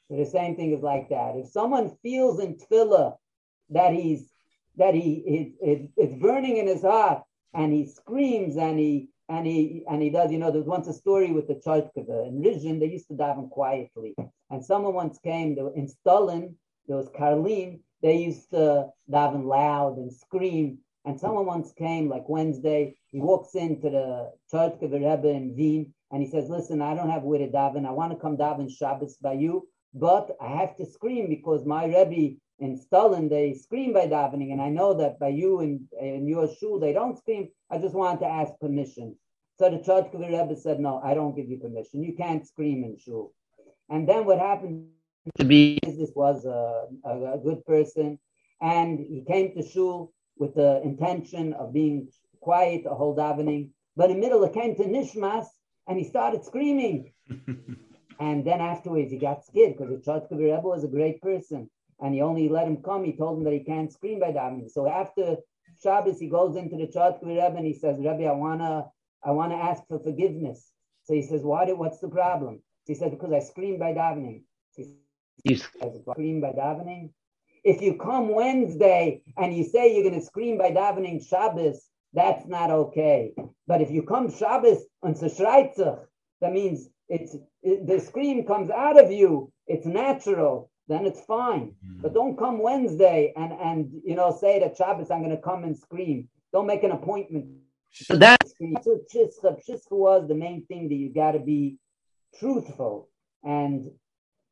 So 0.09 0.17
the 0.17 0.27
same 0.27 0.57
thing 0.57 0.73
is 0.73 0.83
like 0.83 1.09
that. 1.11 1.37
If 1.37 1.51
someone 1.51 1.97
feels 2.03 2.41
in 2.41 2.57
tefillah 2.57 3.17
that 3.71 3.93
he's 3.93 4.29
that 4.77 4.95
he 4.95 5.55
it, 5.61 5.89
it's 5.97 6.15
burning 6.21 6.57
in 6.57 6.67
his 6.67 6.83
heart 6.83 7.23
and 7.55 7.73
he 7.73 7.87
screams 7.87 8.57
and 8.57 8.77
he 8.77 9.09
and 9.29 9.47
he 9.47 9.85
and 9.89 10.03
he 10.03 10.11
does 10.11 10.31
you 10.33 10.39
know 10.39 10.51
there 10.51 10.61
was 10.61 10.69
once 10.69 10.89
a 10.89 10.93
story 10.93 11.33
with 11.33 11.47
the 11.47 11.55
Chortkava 11.55 12.27
in 12.29 12.43
Rizhin 12.43 12.81
they 12.81 12.87
used 12.87 13.09
to 13.09 13.15
daven 13.15 13.49
quietly 13.49 14.15
and 14.51 14.65
someone 14.65 14.95
once 14.95 15.19
came 15.19 15.55
there, 15.55 15.71
in 15.75 15.89
Stolin 15.89 16.55
there 16.89 16.97
was 16.97 17.09
Karlin 17.11 17.79
they 18.05 18.17
used 18.29 18.49
to 18.51 18.87
daven 19.11 19.45
loud 19.45 19.97
and 19.97 20.13
scream 20.13 20.79
and 21.07 21.19
someone 21.19 21.47
once 21.47 21.73
came 21.73 22.09
like 22.09 22.29
Wednesday 22.29 22.95
he 23.13 23.21
walks 23.21 23.55
into 23.55 23.91
the 23.91 24.31
Chortkava 24.53 24.99
Rebbe 25.09 25.31
in 25.41 25.57
Wien 25.57 25.93
and 26.13 26.23
he 26.23 26.29
says 26.31 26.49
listen 26.49 26.81
I 26.81 26.95
don't 26.95 27.11
have 27.11 27.25
where 27.25 27.41
to 27.41 27.49
daven 27.49 27.85
I 27.87 27.91
want 27.91 28.13
to 28.13 28.23
come 28.25 28.37
daven 28.37 28.71
Shabbos 28.71 29.17
by 29.17 29.33
you 29.45 29.67
but 29.95 30.37
I 30.41 30.49
have 30.61 30.77
to 30.77 30.87
scream 30.87 31.29
because 31.29 31.65
my 31.65 31.85
Rebbe 31.87 32.37
in 32.59 32.79
Stolin 32.79 33.29
they 33.29 33.55
scream 33.55 33.93
by 33.93 34.07
davening, 34.07 34.53
and 34.53 34.61
I 34.61 34.69
know 34.69 34.95
that 34.95 35.19
by 35.19 35.29
you 35.29 35.61
in, 35.61 35.89
in 36.01 36.27
your 36.27 36.49
shul 36.49 36.79
they 36.79 36.93
don't 36.93 37.19
scream. 37.19 37.49
I 37.71 37.79
just 37.79 37.95
wanted 37.95 38.21
to 38.21 38.27
ask 38.27 38.53
permission. 38.61 39.17
So 39.59 39.71
the 39.71 39.79
Chortkava 39.79 40.27
Rebbe 40.27 40.57
said, 40.57 40.81
"No, 40.81 41.01
I 41.03 41.15
don't 41.15 41.37
give 41.37 41.49
you 41.49 41.59
permission. 41.59 42.03
You 42.03 42.15
can't 42.15 42.47
scream 42.47 42.85
in 42.85 42.97
shul." 42.99 43.33
And 43.89 44.09
then 44.09 44.25
what 44.25 44.39
happened 44.39 44.89
to 45.39 45.45
be 45.45 45.79
this 45.83 46.11
was 46.15 46.45
a, 46.45 46.87
a, 47.09 47.39
good 47.39 47.65
person, 47.65 48.19
and 48.61 48.99
he 48.99 49.25
came 49.27 49.55
to 49.55 49.63
shul 49.67 50.13
with 50.39 50.55
the 50.55 50.83
intention 50.83 51.53
of 51.55 51.73
being 51.73 52.09
quiet 52.41 52.83
a 52.87 52.95
whole 52.95 53.17
davening. 53.17 53.71
But 53.97 54.11
in 54.11 54.17
the 54.17 54.23
middle, 54.23 54.45
it 54.45 54.53
came 54.53 54.75
to 54.77 54.85
Nishmas, 54.85 55.47
and 55.87 55.99
he 55.99 56.05
started 56.05 56.45
screaming. 56.45 57.13
and 58.21 58.45
then 58.45 58.61
afterwards, 58.61 59.11
he 59.11 59.19
got 59.19 59.45
scared 59.45 59.77
because 59.77 59.91
the 59.91 59.97
Chortkava 59.97 60.39
Rebbe 60.39 60.61
was 60.63 60.85
a 60.85 60.89
great 60.89 61.21
person 61.21 61.71
and 62.01 62.15
he 62.15 62.21
only 62.21 62.49
let 62.49 62.67
him 62.67 62.79
come. 62.79 63.05
He 63.05 63.17
told 63.17 63.39
him 63.39 63.45
that 63.45 63.53
he 63.53 63.61
can't 63.61 63.93
scream 63.93 64.21
by 64.21 64.33
davening. 64.33 64.71
So 64.71 64.89
after 64.89 65.37
Shabbos, 65.83 66.19
he 66.19 66.29
goes 66.29 66.57
into 66.57 66.77
the 66.77 66.87
Chortkava 66.87 67.27
Rebbe 67.27 67.55
and 67.57 67.67
he 67.67 67.75
says, 67.75 67.97
Rebbe, 67.99 68.27
I 68.27 68.33
wanna, 68.33 68.87
I 69.25 69.31
wanna 69.31 69.57
ask 69.57 69.83
for 69.89 69.99
forgiveness. 69.99 70.73
So 71.05 71.15
he 71.15 71.23
says, 71.23 71.43
Why? 71.43 71.65
What's 71.73 72.01
the 72.01 72.09
problem? 72.09 72.63
So 72.85 72.93
he 72.93 72.95
says, 72.95 73.11
Because 73.11 73.33
I 73.33 73.41
screamed 73.41 73.79
by 73.79 73.93
davening. 73.93 74.43
So 74.73 74.83
he 74.83 74.95
says, 75.47 75.63
Scream 76.11 76.41
by 76.41 76.53
davening. 76.53 77.11
If 77.65 77.81
you 77.81 77.95
come 77.95 78.29
Wednesday 78.29 79.23
and 79.37 79.57
you 79.57 79.65
say 79.65 79.95
you're 79.95 80.09
going 80.09 80.21
to 80.21 80.27
scream 80.27 80.59
by 80.59 80.71
davening 80.71 81.27
Shabbos, 81.27 81.89
that's 82.13 82.47
not 82.47 82.71
okay. 82.71 83.33
But 83.67 83.81
if 83.81 83.91
you 83.91 84.03
come 84.03 84.31
Shabbos 84.31 84.85
and 85.03 85.17
Shreitzer, 85.17 86.01
that 86.41 86.53
means 86.53 86.89
it's 87.09 87.37
it, 87.63 87.87
the 87.87 88.01
scream 88.01 88.47
comes 88.47 88.71
out 88.71 89.03
of 89.03 89.11
you. 89.11 89.51
It's 89.67 89.87
natural 89.87 90.71
then 90.89 91.07
it's 91.07 91.21
fine. 91.25 91.75
Mm-hmm. 91.85 92.03
But 92.03 92.15
don't 92.15 92.39
come 92.39 92.59
Wednesday 92.59 93.33
and 93.37 93.53
and 93.53 93.91
you 94.05 94.15
know 94.15 94.37
say 94.39 94.61
that 94.61 94.77
Shabbos 94.77 95.11
I'm 95.11 95.23
going 95.23 95.37
to 95.37 95.43
come 95.43 95.65
and 95.65 95.77
scream. 95.77 96.29
Don't 96.53 96.67
make 96.67 96.83
an 96.83 96.93
appointment. 96.93 97.47
So 97.93 98.17
that's 98.17 98.55
what 98.59 99.09
Chischa. 99.09 99.57
Chischa 99.67 99.93
was 99.93 100.29
the 100.29 100.35
main 100.35 100.67
thing 100.67 100.89
that 100.89 100.95
you 100.95 101.13
got 101.13 101.33
to 101.33 101.39
be 101.39 101.79
truthful. 102.39 103.09
And 103.43 103.91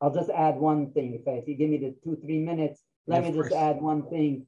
I'll 0.03 0.13
just 0.13 0.29
add 0.29 0.57
one 0.57 0.91
thing. 0.91 1.17
If, 1.19 1.27
I, 1.27 1.37
if 1.39 1.47
you 1.47 1.55
give 1.55 1.69
me 1.69 1.77
the 1.77 1.95
two 2.03 2.17
three 2.17 2.39
minutes, 2.39 2.81
let 3.07 3.23
yeah, 3.23 3.29
me 3.29 3.35
just 3.37 3.49
course. 3.49 3.61
add 3.61 3.81
one 3.81 4.09
thing. 4.09 4.45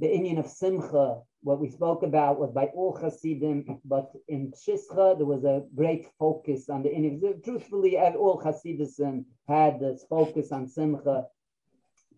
The 0.00 0.12
Indian 0.12 0.38
of 0.38 0.48
Simcha 0.48 1.22
what 1.46 1.60
we 1.60 1.70
spoke 1.70 2.02
about 2.02 2.40
was 2.40 2.50
by 2.50 2.64
all 2.74 2.98
Hasidim, 3.00 3.78
but 3.84 4.10
in 4.26 4.50
Chischa 4.50 5.16
there 5.16 5.26
was 5.26 5.44
a 5.44 5.62
great 5.76 6.08
focus 6.18 6.68
on 6.68 6.82
the 6.82 6.92
individual. 6.92 7.34
Truthfully, 7.44 7.96
all 7.96 8.42
Hasidim 8.42 9.24
had 9.46 9.78
this 9.78 10.04
focus 10.10 10.50
on 10.50 10.66
Simcha. 10.66 11.26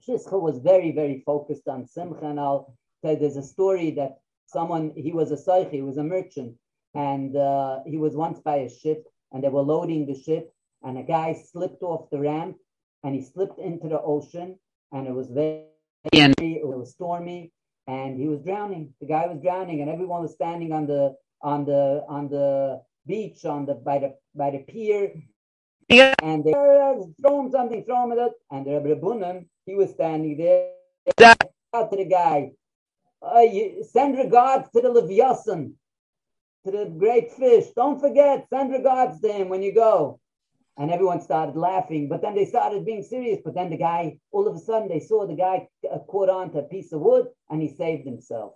Chischa 0.00 0.40
was 0.40 0.60
very, 0.60 0.92
very 0.92 1.22
focused 1.26 1.68
on 1.68 1.86
Simcha, 1.86 2.24
and 2.24 2.40
I'll 2.40 2.74
tell 3.02 3.12
you, 3.12 3.18
there's 3.18 3.36
a 3.36 3.42
story 3.42 3.90
that 3.92 4.20
someone, 4.46 4.92
he 4.96 5.12
was 5.12 5.30
a 5.30 5.36
Saich, 5.36 5.72
he 5.72 5.82
was 5.82 5.98
a 5.98 6.04
merchant, 6.04 6.54
and 6.94 7.36
uh, 7.36 7.80
he 7.84 7.98
was 7.98 8.16
once 8.16 8.40
by 8.40 8.56
a 8.56 8.70
ship, 8.70 9.04
and 9.32 9.44
they 9.44 9.50
were 9.50 9.60
loading 9.60 10.06
the 10.06 10.18
ship, 10.18 10.54
and 10.82 10.98
a 10.98 11.02
guy 11.02 11.34
slipped 11.52 11.82
off 11.82 12.10
the 12.10 12.18
ramp, 12.18 12.56
and 13.04 13.14
he 13.14 13.22
slipped 13.22 13.58
into 13.58 13.88
the 13.88 14.00
ocean, 14.00 14.58
and 14.92 15.06
it 15.06 15.14
was 15.14 15.28
very, 15.28 15.64
it 16.12 16.66
was 16.66 16.90
stormy, 16.92 17.52
and 17.86 18.18
he 18.18 18.28
was 18.28 18.40
drowning. 18.42 18.94
The 19.00 19.06
guy 19.06 19.26
was 19.26 19.40
drowning, 19.42 19.80
and 19.80 19.90
everyone 19.90 20.22
was 20.22 20.32
standing 20.32 20.72
on 20.72 20.86
the 20.86 21.16
on 21.42 21.64
the 21.64 22.04
on 22.08 22.28
the 22.28 22.82
beach 23.06 23.44
on 23.44 23.66
the 23.66 23.74
by 23.74 23.98
the 23.98 24.14
by 24.34 24.50
the 24.50 24.58
pier. 24.58 25.12
Yeah. 25.88 26.14
And 26.22 26.44
they 26.44 26.52
throw 26.52 27.40
him 27.40 27.50
something, 27.50 27.84
throw 27.84 28.04
him 28.04 28.18
it, 28.18 28.32
and 28.50 28.66
the 28.66 28.80
Rebbe 28.80 29.00
Bunim, 29.00 29.46
he 29.64 29.74
was 29.74 29.90
standing 29.90 30.36
there. 30.36 30.72
Out 31.74 31.90
to 31.90 31.96
the 31.96 32.04
guy, 32.04 32.52
uh, 33.22 33.40
you, 33.40 33.84
send 33.90 34.18
regards 34.18 34.70
to 34.70 34.80
the 34.80 34.90
Leviathan, 34.90 35.74
to 36.64 36.70
the 36.70 36.86
great 36.86 37.32
fish. 37.32 37.66
Don't 37.76 38.00
forget, 38.00 38.46
send 38.50 38.72
regards 38.72 39.20
to 39.20 39.28
him 39.28 39.48
when 39.48 39.62
you 39.62 39.74
go 39.74 40.20
and 40.78 40.92
everyone 40.92 41.20
started 41.20 41.56
laughing. 41.56 42.08
But 42.08 42.22
then 42.22 42.34
they 42.34 42.44
started 42.46 42.86
being 42.86 43.02
serious. 43.02 43.40
But 43.44 43.54
then 43.54 43.68
the 43.68 43.76
guy, 43.76 44.18
all 44.30 44.46
of 44.46 44.54
a 44.54 44.60
sudden, 44.60 44.88
they 44.88 45.00
saw 45.00 45.26
the 45.26 45.34
guy 45.34 45.68
uh, 45.92 45.98
caught 46.06 46.30
on 46.30 46.52
to 46.52 46.58
a 46.60 46.62
piece 46.62 46.92
of 46.92 47.00
wood, 47.00 47.26
and 47.50 47.60
he 47.60 47.68
saved 47.68 48.06
himself. 48.06 48.52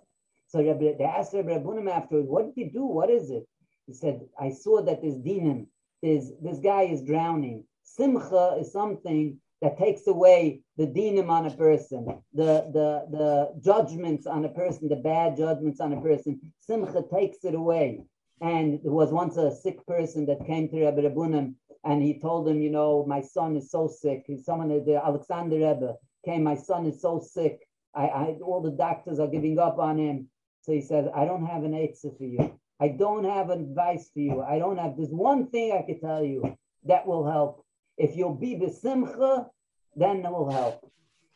So 0.47 0.59
Rebbe, 0.59 0.95
they 0.97 1.03
asked 1.03 1.33
Rebbe 1.33 1.59
Bunim 1.59 1.89
afterwards, 1.89 2.29
"What 2.29 2.45
did 2.45 2.53
he 2.55 2.69
do? 2.69 2.85
What 2.85 3.09
is 3.09 3.29
it?" 3.29 3.45
He 3.87 3.93
said, 3.93 4.21
"I 4.39 4.51
saw 4.51 4.81
that 4.83 5.01
this 5.01 5.15
demon, 5.15 5.67
is 6.01 6.31
this 6.41 6.59
guy 6.59 6.83
is 6.83 7.01
drowning. 7.01 7.65
Simcha 7.83 8.57
is 8.59 8.71
something." 8.71 9.39
That 9.61 9.77
takes 9.77 10.07
away 10.07 10.59
the 10.75 10.87
dinim 10.87 11.29
on 11.29 11.45
a 11.45 11.51
person, 11.51 12.05
the, 12.33 12.69
the, 12.73 13.07
the 13.09 13.61
judgments 13.63 14.27
on 14.27 14.43
a 14.43 14.49
person, 14.49 14.89
the 14.89 14.97
bad 14.97 15.37
judgments 15.37 15.79
on 15.79 15.93
a 15.93 16.01
person. 16.01 16.41
Simcha 16.59 17.01
takes 17.09 17.45
it 17.45 17.55
away. 17.55 18.03
And 18.41 18.81
there 18.83 18.91
was 18.91 19.13
once 19.13 19.37
a 19.37 19.55
sick 19.55 19.85
person 19.87 20.25
that 20.25 20.45
came 20.45 20.67
to 20.67 20.85
Rebbe 20.85 21.03
Reb 21.03 21.15
Bunim 21.15 21.55
and 21.83 22.01
he 22.01 22.19
told 22.19 22.47
him, 22.47 22.61
you 22.61 22.69
know, 22.69 23.05
my 23.07 23.21
son 23.21 23.55
is 23.55 23.69
so 23.69 23.87
sick. 23.87 24.23
He's 24.27 24.45
Someone, 24.45 24.71
uh, 24.71 24.79
the 24.85 25.01
Alexander 25.03 25.55
Rebbe 25.55 25.95
came, 26.25 26.43
my 26.43 26.55
son 26.55 26.85
is 26.85 27.01
so 27.01 27.19
sick. 27.19 27.59
I, 27.95 28.05
I, 28.05 28.25
all 28.43 28.61
the 28.61 28.71
doctors 28.71 29.19
are 29.19 29.27
giving 29.27 29.59
up 29.59 29.77
on 29.77 29.97
him. 29.97 30.27
So 30.61 30.71
he 30.71 30.81
said, 30.81 31.11
I 31.15 31.25
don't 31.25 31.45
have 31.45 31.63
an 31.63 31.73
answer 31.73 32.09
for 32.17 32.23
you. 32.23 32.59
I 32.79 32.87
don't 32.87 33.25
have 33.25 33.49
advice 33.49 34.09
for 34.13 34.19
you. 34.19 34.41
I 34.41 34.59
don't 34.59 34.77
have. 34.77 34.97
There's 34.97 35.09
one 35.09 35.47
thing 35.47 35.71
I 35.73 35.85
could 35.85 36.01
tell 36.01 36.23
you 36.23 36.57
that 36.85 37.05
will 37.05 37.29
help. 37.29 37.65
If 37.97 38.15
you'll 38.15 38.35
be 38.35 38.55
the 38.55 38.69
simcha, 38.69 39.47
then 39.95 40.25
it 40.25 40.31
will 40.31 40.49
help. 40.49 40.91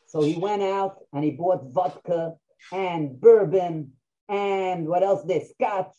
So 0.07 0.21
he 0.21 0.35
went 0.35 0.63
out 0.63 0.97
and 1.13 1.23
he 1.23 1.31
bought 1.31 1.71
vodka 1.71 2.35
and 2.71 3.19
bourbon 3.19 3.91
and 4.29 4.87
what 4.87 5.03
else? 5.03 5.23
This 5.23 5.51
scotch, 5.51 5.93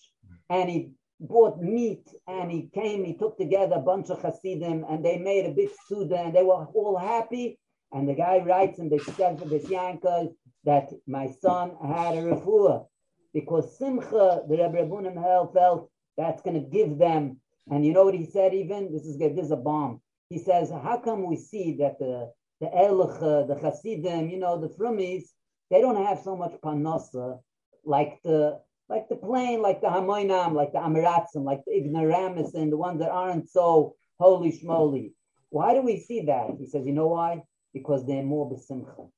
and 0.51 0.69
he 0.69 0.91
bought 1.21 1.61
meat 1.61 2.09
and 2.27 2.51
he 2.51 2.71
came, 2.75 3.05
he 3.05 3.15
took 3.15 3.37
together 3.37 3.77
a 3.77 3.81
bunch 3.81 4.11
of 4.11 4.23
Hasidim 4.23 4.85
and 4.89 5.05
they 5.05 5.19
made 5.19 5.47
a 5.47 5.53
big 5.53 5.71
Suda 5.87 6.19
and 6.19 6.35
they 6.35 6.43
were 6.43 6.67
all 6.67 6.97
happy. 6.97 7.59
And 7.93 8.09
the 8.09 8.15
guy 8.15 8.39
writes 8.39 8.79
in 8.79 8.89
the 8.89 8.99
Yankel 8.99 10.35
that 10.65 10.91
my 11.07 11.29
son 11.41 11.73
had 11.83 12.15
a 12.15 12.23
refuah 12.23 12.87
because 13.33 13.79
Simcha, 13.79 14.43
the 14.49 14.57
Rebbe 14.57 14.75
Reb 14.75 14.91
Bunim 14.91 15.53
felt 15.53 15.91
that's 16.17 16.43
going 16.43 16.63
to 16.63 16.69
give 16.69 16.99
them. 16.99 17.41
And 17.71 17.85
you 17.85 17.93
know 17.93 18.05
what 18.05 18.15
he 18.15 18.27
said 18.27 18.55
even? 18.55 18.93
This 18.93 19.05
is, 19.05 19.19
this 19.19 19.47
is 19.47 19.51
a 19.51 19.57
bomb. 19.57 20.01
He 20.31 20.39
says, 20.39 20.71
how 20.71 20.99
come 20.99 21.27
we 21.27 21.37
see 21.37 21.77
that 21.79 21.99
the 21.99 22.31
the 22.61 22.67
Elch, 22.67 23.23
uh, 23.23 23.47
the 23.47 23.55
Hasidim, 23.55 24.29
you 24.29 24.39
know, 24.39 24.61
the 24.61 24.69
Frumis, 24.69 25.25
they 25.71 25.81
don't 25.81 26.05
have 26.05 26.19
so 26.19 26.37
much 26.37 26.53
parnasa 26.65 27.39
like 27.85 28.19
the 28.25 28.61
like 28.89 29.09
the 29.09 29.17
plain, 29.17 29.61
like 29.61 29.81
the 29.81 29.89
Hamoinam, 29.89 30.55
like 30.55 30.73
the 30.73 30.79
Amiratzim, 30.79 31.45
like 31.45 31.63
the 31.67 31.77
Ignoramus, 31.77 32.55
and 32.55 32.73
the 32.73 32.77
ones 32.77 33.01
that 33.01 33.11
aren't 33.11 33.51
so 33.51 33.95
holy 34.19 34.53
schmoly. 34.53 35.13
Why 35.51 35.75
do 35.75 35.83
we 35.83 36.01
see 36.01 36.23
that? 36.23 36.49
He 36.59 36.67
says, 36.67 36.87
you 36.87 36.93
know 36.93 37.09
why? 37.09 37.43
Because 37.73 38.07
they're 38.07 38.23
more 38.23 38.51
besimcha. 38.51 39.11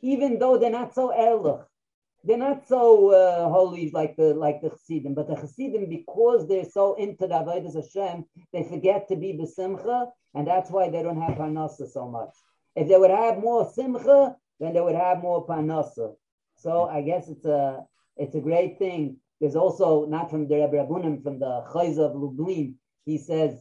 Even 0.00 0.38
though 0.38 0.58
they're 0.58 0.70
not 0.70 0.94
so 0.94 1.10
erlich, 1.10 1.64
they're 2.24 2.36
not 2.36 2.66
so 2.66 3.10
uh, 3.12 3.48
holy 3.48 3.90
like 3.92 4.16
the 4.16 4.34
like 4.34 4.60
the 4.60 4.70
Chassidim, 4.70 5.14
but 5.14 5.28
the 5.28 5.36
Chassidim, 5.36 5.88
because 5.88 6.48
they're 6.48 6.64
so 6.64 6.94
into 6.94 7.26
the 7.26 7.34
Avodah 7.34 7.72
Hashem, 7.72 8.24
they 8.52 8.64
forget 8.64 9.08
to 9.08 9.16
be 9.16 9.32
besimcha, 9.32 10.10
and 10.34 10.46
that's 10.46 10.70
why 10.70 10.90
they 10.90 11.02
don't 11.02 11.20
have 11.20 11.38
parnasa 11.38 11.88
so 11.88 12.08
much. 12.08 12.30
If 12.74 12.88
they 12.88 12.98
would 12.98 13.10
have 13.10 13.38
more 13.38 13.70
simcha, 13.72 14.36
then 14.60 14.74
they 14.74 14.80
would 14.80 14.96
have 14.96 15.22
more 15.22 15.46
parnasa. 15.46 16.14
So 16.56 16.84
I 16.84 17.02
guess 17.02 17.28
it's 17.28 17.44
a 17.44 17.84
it's 18.18 18.34
a 18.34 18.40
great 18.40 18.78
thing. 18.78 19.16
There's 19.40 19.56
also 19.56 20.04
not 20.06 20.30
from 20.30 20.48
the 20.48 20.56
Rebbe 20.56 20.76
Reb 20.76 20.88
Bunim, 20.88 21.22
from 21.22 21.38
the 21.38 21.64
Chayz 21.72 21.98
of 21.98 22.16
Lublin. 22.16 22.74
He 23.06 23.16
says 23.16 23.54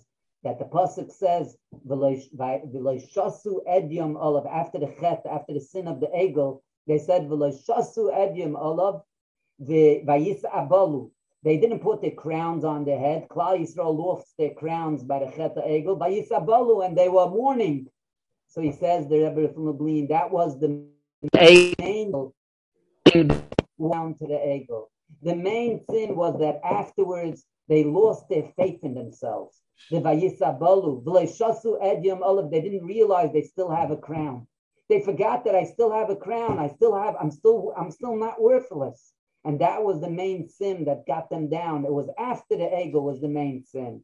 that 0.44 0.58
the 0.60 0.66
pasuk 0.66 1.12
says 1.12 1.56
"V'loishasu 1.88 3.64
edyom 3.70 4.16
olav." 4.20 4.46
After 4.48 4.80
the 4.80 4.92
chet, 5.00 5.26
after 5.30 5.54
the 5.54 5.60
sin 5.60 5.88
of 5.88 6.00
the 6.00 6.08
egel, 6.08 6.62
they 6.88 6.98
said 6.98 7.30
"V'loishasu 7.30 8.12
edyom 8.12 8.60
olav." 8.60 9.04
The 9.60 10.02
vayis 10.06 10.42
abalu. 10.44 11.12
They 11.44 11.58
didn't 11.58 11.80
put 11.80 12.02
their 12.02 12.12
crowns 12.12 12.64
on 12.64 12.84
their 12.84 13.00
head. 13.00 13.28
Klal 13.30 13.60
Yisrael 13.60 13.96
lost 13.96 14.34
their 14.38 14.52
crowns 14.56 15.04
by 15.04 15.20
the 15.20 15.28
chet 15.28 15.56
egel. 15.56 15.98
Vayis 16.00 16.30
abalu, 16.30 16.86
and 16.86 16.98
they 16.98 17.10
were 17.10 17.30
mourning. 17.30 17.88
So 18.48 18.62
he 18.62 18.72
says 18.72 19.08
the 19.08 19.20
Rebbe 19.24 19.54
from 19.54 19.66
Lublin 19.66 20.08
that 20.08 20.32
was 20.32 20.60
the 20.60 20.88
main 21.34 22.32
down 23.80 24.16
to 24.16 24.28
the 24.28 24.56
ego. 24.56 24.90
The 25.22 25.36
main 25.36 25.82
sin 25.90 26.16
was 26.16 26.40
that 26.40 26.60
afterwards 26.64 27.46
they 27.70 27.84
lost 27.84 28.30
their 28.30 28.50
faith 28.58 28.80
in 28.84 28.94
themselves. 28.94 29.60
The 29.92 29.98
Vayisabalu, 29.98 31.04
V'leishasu 31.04 31.82
Edyam 31.82 32.22
Olav, 32.22 32.52
they 32.52 32.62
didn't 32.62 32.86
realize 32.86 33.32
they 33.32 33.44
still 33.44 33.70
have 33.70 33.92
a 33.92 33.98
crown. 33.98 34.48
They 34.90 35.02
forgot 35.02 35.46
that 35.46 35.56
I 35.56 35.66
still 35.66 35.92
have 35.92 36.10
a 36.10 36.16
crown. 36.16 36.60
I 36.60 36.70
still 36.70 36.96
have, 36.96 37.16
I'm 37.20 37.32
still, 37.32 37.74
I'm 37.78 37.92
still 37.92 38.16
not 38.16 38.42
worthless. 38.42 39.14
And 39.44 39.60
that 39.62 39.84
was 39.84 40.02
the 40.02 40.10
main 40.10 40.50
sin 40.50 40.86
that 40.86 41.06
got 41.08 41.30
them 41.30 41.50
down. 41.50 41.86
It 41.86 41.92
was 41.92 42.10
after 42.18 42.58
the 42.58 42.80
ego 42.82 43.02
was 43.02 43.22
the 43.22 43.28
main 43.28 43.64
sin. 43.64 44.04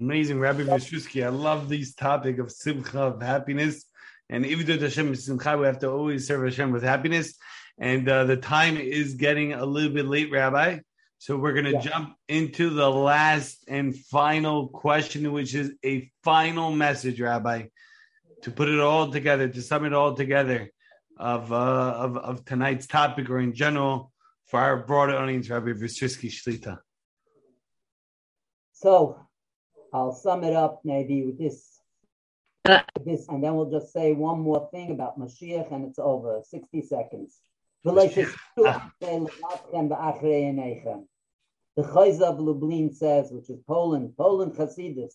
Amazing, 0.00 0.40
Rabbi 0.40 0.62
Mishusky. 0.62 1.24
I 1.24 1.28
love 1.28 1.68
these 1.68 1.94
topic 1.94 2.38
of 2.38 2.50
simcha, 2.50 3.00
of 3.00 3.22
happiness. 3.22 3.84
And 4.30 4.46
even 4.46 4.66
though 4.66 4.76
the 4.76 4.86
Hashem 4.86 5.14
simcha, 5.16 5.58
we 5.58 5.66
have 5.66 5.78
to 5.80 5.90
always 5.90 6.26
serve 6.26 6.44
Hashem 6.44 6.70
with 6.70 6.82
happiness. 6.82 7.36
And 7.80 8.06
uh, 8.06 8.24
the 8.24 8.36
time 8.36 8.76
is 8.76 9.14
getting 9.14 9.54
a 9.54 9.64
little 9.64 9.90
bit 9.90 10.06
late, 10.06 10.30
Rabbi. 10.30 10.80
So 11.16 11.36
we're 11.36 11.54
going 11.54 11.64
to 11.64 11.72
yeah. 11.72 11.80
jump 11.80 12.16
into 12.28 12.70
the 12.70 12.90
last 12.90 13.64
and 13.68 13.96
final 13.96 14.68
question, 14.68 15.32
which 15.32 15.54
is 15.54 15.72
a 15.84 16.10
final 16.22 16.70
message, 16.72 17.20
Rabbi, 17.20 17.68
to 18.42 18.50
put 18.50 18.68
it 18.68 18.80
all 18.80 19.10
together, 19.10 19.48
to 19.48 19.62
sum 19.62 19.86
it 19.86 19.94
all 19.94 20.14
together 20.14 20.70
of 21.18 21.52
uh, 21.52 21.56
of, 21.56 22.16
of 22.16 22.44
tonight's 22.44 22.86
topic 22.86 23.28
or 23.28 23.38
in 23.38 23.54
general 23.54 24.12
for 24.46 24.60
our 24.60 24.78
broader 24.78 25.16
audience, 25.16 25.48
Rabbi 25.50 25.72
Bistrisky 25.72 26.30
Shlita. 26.30 26.78
So 28.72 29.20
I'll 29.92 30.12
sum 30.12 30.44
it 30.44 30.54
up 30.54 30.80
maybe 30.84 31.24
with 31.24 31.38
this, 31.38 31.80
this, 33.04 33.28
and 33.28 33.44
then 33.44 33.56
we'll 33.56 33.70
just 33.70 33.92
say 33.92 34.12
one 34.12 34.40
more 34.40 34.68
thing 34.70 34.90
about 34.90 35.18
Mashiach, 35.18 35.70
and 35.72 35.84
it's 35.86 35.98
over. 35.98 36.40
Sixty 36.44 36.82
seconds. 36.82 37.38
The 37.82 37.92
ah. 38.66 38.92
Chayza 41.78 42.22
of 42.22 42.38
Lublin 42.38 42.92
says, 42.92 43.32
which 43.32 43.48
is 43.48 43.58
Poland, 43.66 44.14
Poland 44.18 44.52
Chasidus. 44.52 45.14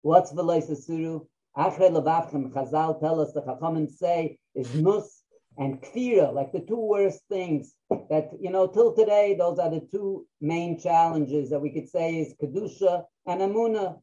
What's 0.00 0.32
Veloisa 0.32 0.76
Suru? 0.76 1.26
Achre 1.58 1.90
Levavchem, 1.90 2.50
Chazal 2.54 2.98
tell 3.00 3.20
us, 3.20 3.34
the 3.34 3.42
Chachamim 3.42 3.90
say, 3.90 4.38
is 4.54 4.72
Mus 4.74 5.24
and 5.58 5.82
Kfira, 5.82 6.32
like 6.32 6.52
the 6.52 6.60
two 6.60 6.80
worst 6.80 7.20
things 7.28 7.74
that, 8.08 8.30
you 8.40 8.48
know, 8.50 8.66
till 8.66 8.94
today, 8.94 9.36
those 9.38 9.58
are 9.58 9.68
the 9.68 9.86
two 9.92 10.26
main 10.40 10.78
challenges 10.78 11.50
that 11.50 11.60
we 11.60 11.70
could 11.70 11.88
say 11.90 12.20
is 12.20 12.34
Kedusha 12.42 13.04
and 13.26 13.42
Amuna. 13.42 14.00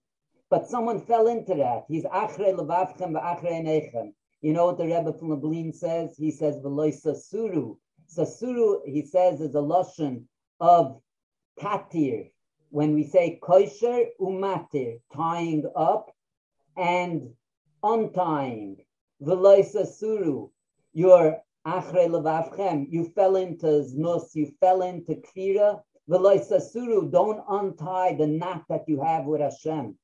But 0.51 0.67
someone 0.67 1.01
fell 1.01 1.27
into 1.27 1.55
that. 1.55 1.85
He's 1.87 2.03
Achre 2.03 2.53
Levavchem, 2.55 3.13
Achre 3.13 3.63
Nechem. 3.63 4.13
You 4.41 4.53
know 4.53 4.67
what 4.67 4.77
the 4.77 4.85
Rebbe 4.85 5.13
from 5.17 5.29
Lublin 5.29 5.73
says? 5.73 6.15
He 6.15 6.29
says, 6.29 6.57
Veloisa 6.57 7.15
Suru. 7.15 7.77
Sasuru, 8.15 8.81
he 8.85 9.05
says, 9.05 9.41
is 9.41 9.55
a 9.55 9.61
lotion 9.61 10.27
of 10.59 11.01
tatir. 11.59 12.31
When 12.69 12.93
we 12.93 13.03
say 13.03 13.39
kosher 13.41 14.05
umatir, 14.19 14.99
tying 15.15 15.69
up 15.75 16.11
and 16.77 17.33
untying. 17.83 18.77
V'loy 19.21 19.61
sasuru, 19.63 20.49
your 20.93 21.41
achre 21.65 22.07
levavchem, 22.07 22.87
you 22.89 23.05
fell 23.15 23.35
into 23.35 23.67
znus, 23.67 24.35
you 24.35 24.51
fell 24.59 24.81
into 24.81 25.15
kfira. 25.15 25.81
V'loy 26.09 26.39
sasuru, 26.45 27.11
don't 27.11 27.43
untie 27.47 28.15
the 28.15 28.27
knot 28.27 28.63
that 28.69 28.87
you 28.87 29.01
have 29.01 29.25
with 29.25 29.41
Hashem. 29.41 29.95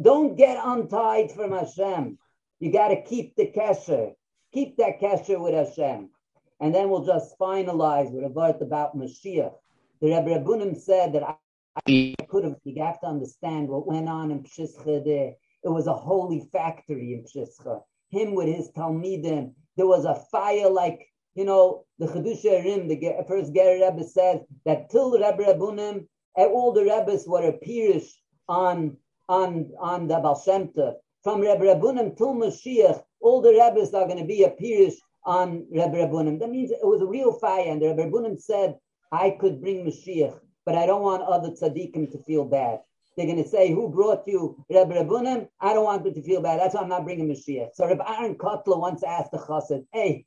Don't 0.00 0.36
get 0.36 0.58
untied 0.62 1.32
from 1.32 1.52
Hashem. 1.52 2.18
You 2.60 2.72
got 2.72 2.88
to 2.88 3.02
keep 3.02 3.34
the 3.36 3.50
kesher. 3.50 4.14
Keep 4.52 4.76
that 4.76 5.00
kesher 5.00 5.40
with 5.40 5.54
Hashem 5.54 6.10
and 6.60 6.74
then 6.74 6.88
we'll 6.88 7.04
just 7.04 7.38
finalize 7.38 8.10
with 8.10 8.24
a 8.24 8.64
about 8.64 8.96
Mashiach. 8.96 9.52
The 10.00 10.08
Rebbe 10.08 10.30
Reb 10.30 10.44
Bunim 10.44 10.78
said 10.78 11.12
that 11.14 11.22
I, 11.22 11.36
I 11.86 12.14
could 12.28 12.44
have, 12.44 12.56
you 12.64 12.82
have 12.82 13.00
to 13.00 13.06
understand 13.06 13.68
what 13.68 13.86
went 13.86 14.08
on 14.08 14.30
in 14.30 14.42
Peshischa 14.42 15.04
there. 15.04 15.34
It 15.62 15.68
was 15.68 15.86
a 15.86 15.94
holy 15.94 16.48
factory 16.52 17.14
in 17.14 17.24
Peshischa. 17.24 17.80
Him 18.10 18.34
with 18.34 18.48
his 18.48 18.70
Talmidim, 18.70 19.52
there 19.76 19.86
was 19.86 20.04
a 20.04 20.14
fire 20.30 20.70
like, 20.70 21.06
you 21.34 21.44
know, 21.44 21.84
the 21.98 22.06
Chiddushei 22.06 22.64
HaRim, 22.64 22.88
the 22.88 23.24
first 23.26 23.52
Ger 23.54 23.74
Rebbe 23.74 24.04
says 24.04 24.40
that 24.64 24.90
till 24.90 25.12
Rebbe 25.12 25.36
Reb 25.38 25.58
Bunim, 25.58 26.06
eh, 26.36 26.44
all 26.44 26.72
the 26.72 26.84
Rebbes 26.84 27.26
were 27.26 27.48
a 27.48 27.52
pirish 27.52 28.10
on, 28.48 28.96
on, 29.28 29.70
on 29.80 30.06
the 30.06 30.18
Baal 30.20 30.36
From 31.24 31.40
Rebbe 31.40 31.64
Reb 31.64 31.80
Bunim 31.80 32.16
till 32.16 32.34
Mashiach, 32.34 33.02
all 33.20 33.40
the 33.40 33.54
Rebbes 33.54 33.94
are 33.94 34.06
going 34.06 34.18
to 34.18 34.24
be 34.24 34.44
a 34.44 34.50
pirish 34.50 34.94
on 35.24 35.66
Rebbe 35.70 35.96
Reb 35.96 36.10
Bunim. 36.10 36.38
That 36.38 36.50
means 36.50 36.70
it 36.70 36.78
was 36.82 37.00
a 37.00 37.06
real 37.06 37.32
fire, 37.32 37.64
and 37.66 37.80
Rebbe 37.80 38.02
Reb 38.02 38.12
Bunim 38.12 38.40
said, 38.40 38.76
I 39.12 39.30
could 39.30 39.60
bring 39.60 39.84
Mashiach, 39.84 40.38
but 40.66 40.74
I 40.74 40.86
don't 40.86 41.02
want 41.02 41.22
other 41.22 41.50
tzaddikim 41.50 42.10
to 42.12 42.18
feel 42.24 42.44
bad. 42.44 42.80
They're 43.16 43.26
going 43.26 43.42
to 43.42 43.48
say, 43.48 43.70
who 43.70 43.88
brought 43.88 44.26
you 44.26 44.64
Rebbe 44.68 44.94
Reb 44.94 45.08
Bunim? 45.08 45.48
I 45.60 45.72
don't 45.72 45.84
want 45.84 46.04
them 46.04 46.14
to 46.14 46.22
feel 46.22 46.42
bad. 46.42 46.58
That's 46.58 46.74
why 46.74 46.82
I'm 46.82 46.88
not 46.88 47.04
bringing 47.04 47.28
Mashiach. 47.28 47.74
So 47.74 47.86
Rebbe 47.86 48.04
Aaron 48.08 48.34
Kotler 48.34 48.78
once 48.78 49.02
asked 49.04 49.30
the 49.30 49.38
chassid, 49.38 49.86
hey, 49.92 50.26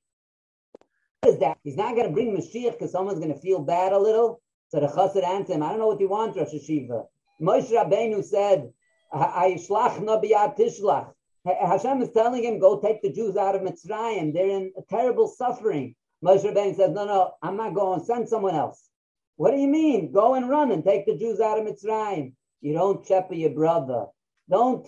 what 1.21 1.33
is 1.33 1.39
that? 1.39 1.57
He's 1.63 1.75
not 1.75 1.95
going 1.95 2.07
to 2.07 2.13
bring 2.13 2.35
Mashiach 2.35 2.73
because 2.73 2.91
someone's 2.91 3.19
going 3.19 3.33
to 3.33 3.39
feel 3.39 3.59
bad 3.59 3.91
a 3.91 3.99
little? 3.99 4.41
So 4.69 4.79
the 4.79 4.87
chassid 4.87 5.25
answered 5.25 5.55
him, 5.55 5.63
I 5.63 5.69
don't 5.69 5.79
know 5.79 5.87
what 5.87 5.99
you 5.99 6.09
want, 6.09 6.37
Rosh 6.37 6.53
HaYeshiva. 6.53 7.05
Moshe 7.41 7.71
Rabbeinu 7.71 8.23
said, 8.23 8.71
I 9.11 9.57
shlach 9.57 10.01
na 10.01 10.19
tishlach. 10.19 11.13
Hashem 11.47 12.01
is 12.01 12.11
telling 12.11 12.43
him, 12.43 12.59
go 12.59 12.79
take 12.79 13.01
the 13.01 13.11
Jews 13.11 13.37
out 13.37 13.55
of 13.55 13.61
Mitzrayim. 13.61 14.33
They're 14.33 14.49
in 14.49 14.73
terrible 14.89 15.27
suffering. 15.27 15.95
Moshe 16.23 16.43
Rabbeinu 16.43 16.75
says, 16.75 16.91
no, 16.91 17.05
no, 17.05 17.33
I'm 17.41 17.55
not 17.55 17.73
going. 17.73 18.03
Send 18.03 18.27
someone 18.27 18.55
else. 18.55 18.89
What 19.35 19.51
do 19.51 19.57
you 19.57 19.67
mean? 19.67 20.11
Go 20.11 20.33
and 20.33 20.49
run 20.49 20.71
and 20.71 20.83
take 20.83 21.05
the 21.05 21.15
Jews 21.15 21.39
out 21.39 21.59
of 21.59 21.65
Mitzrayim. 21.65 22.33
You 22.61 22.73
don't 22.73 23.05
chepa 23.05 23.37
your 23.37 23.51
brother. 23.51 24.07
Don't 24.49 24.87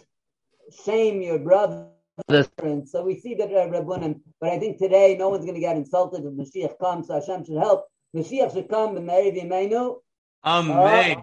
shame 0.86 1.22
your 1.22 1.40
brother. 1.40 1.88
So 2.30 3.04
we 3.04 3.20
see 3.20 3.36
that 3.36 3.50
uh, 3.54 3.70
Reb 3.70 3.86
Bunim, 3.86 4.20
but 4.42 4.50
I 4.50 4.60
think 4.60 4.78
today 4.78 5.16
no 5.18 5.30
one's 5.30 5.46
going 5.46 5.56
to 5.56 5.62
get 5.62 5.78
insulted 5.78 6.26
if 6.26 6.34
Mashiach 6.34 6.78
comes. 6.80 7.08
So 7.08 7.14
Hashem 7.14 7.46
should 7.46 7.58
help. 7.58 7.86
Mashiach 8.16 8.54
should 8.54 8.68
come 8.68 8.98
and 8.98 9.08
Vimenu. 9.08 10.00
Amen. 10.44 11.18
Uh, 11.18 11.22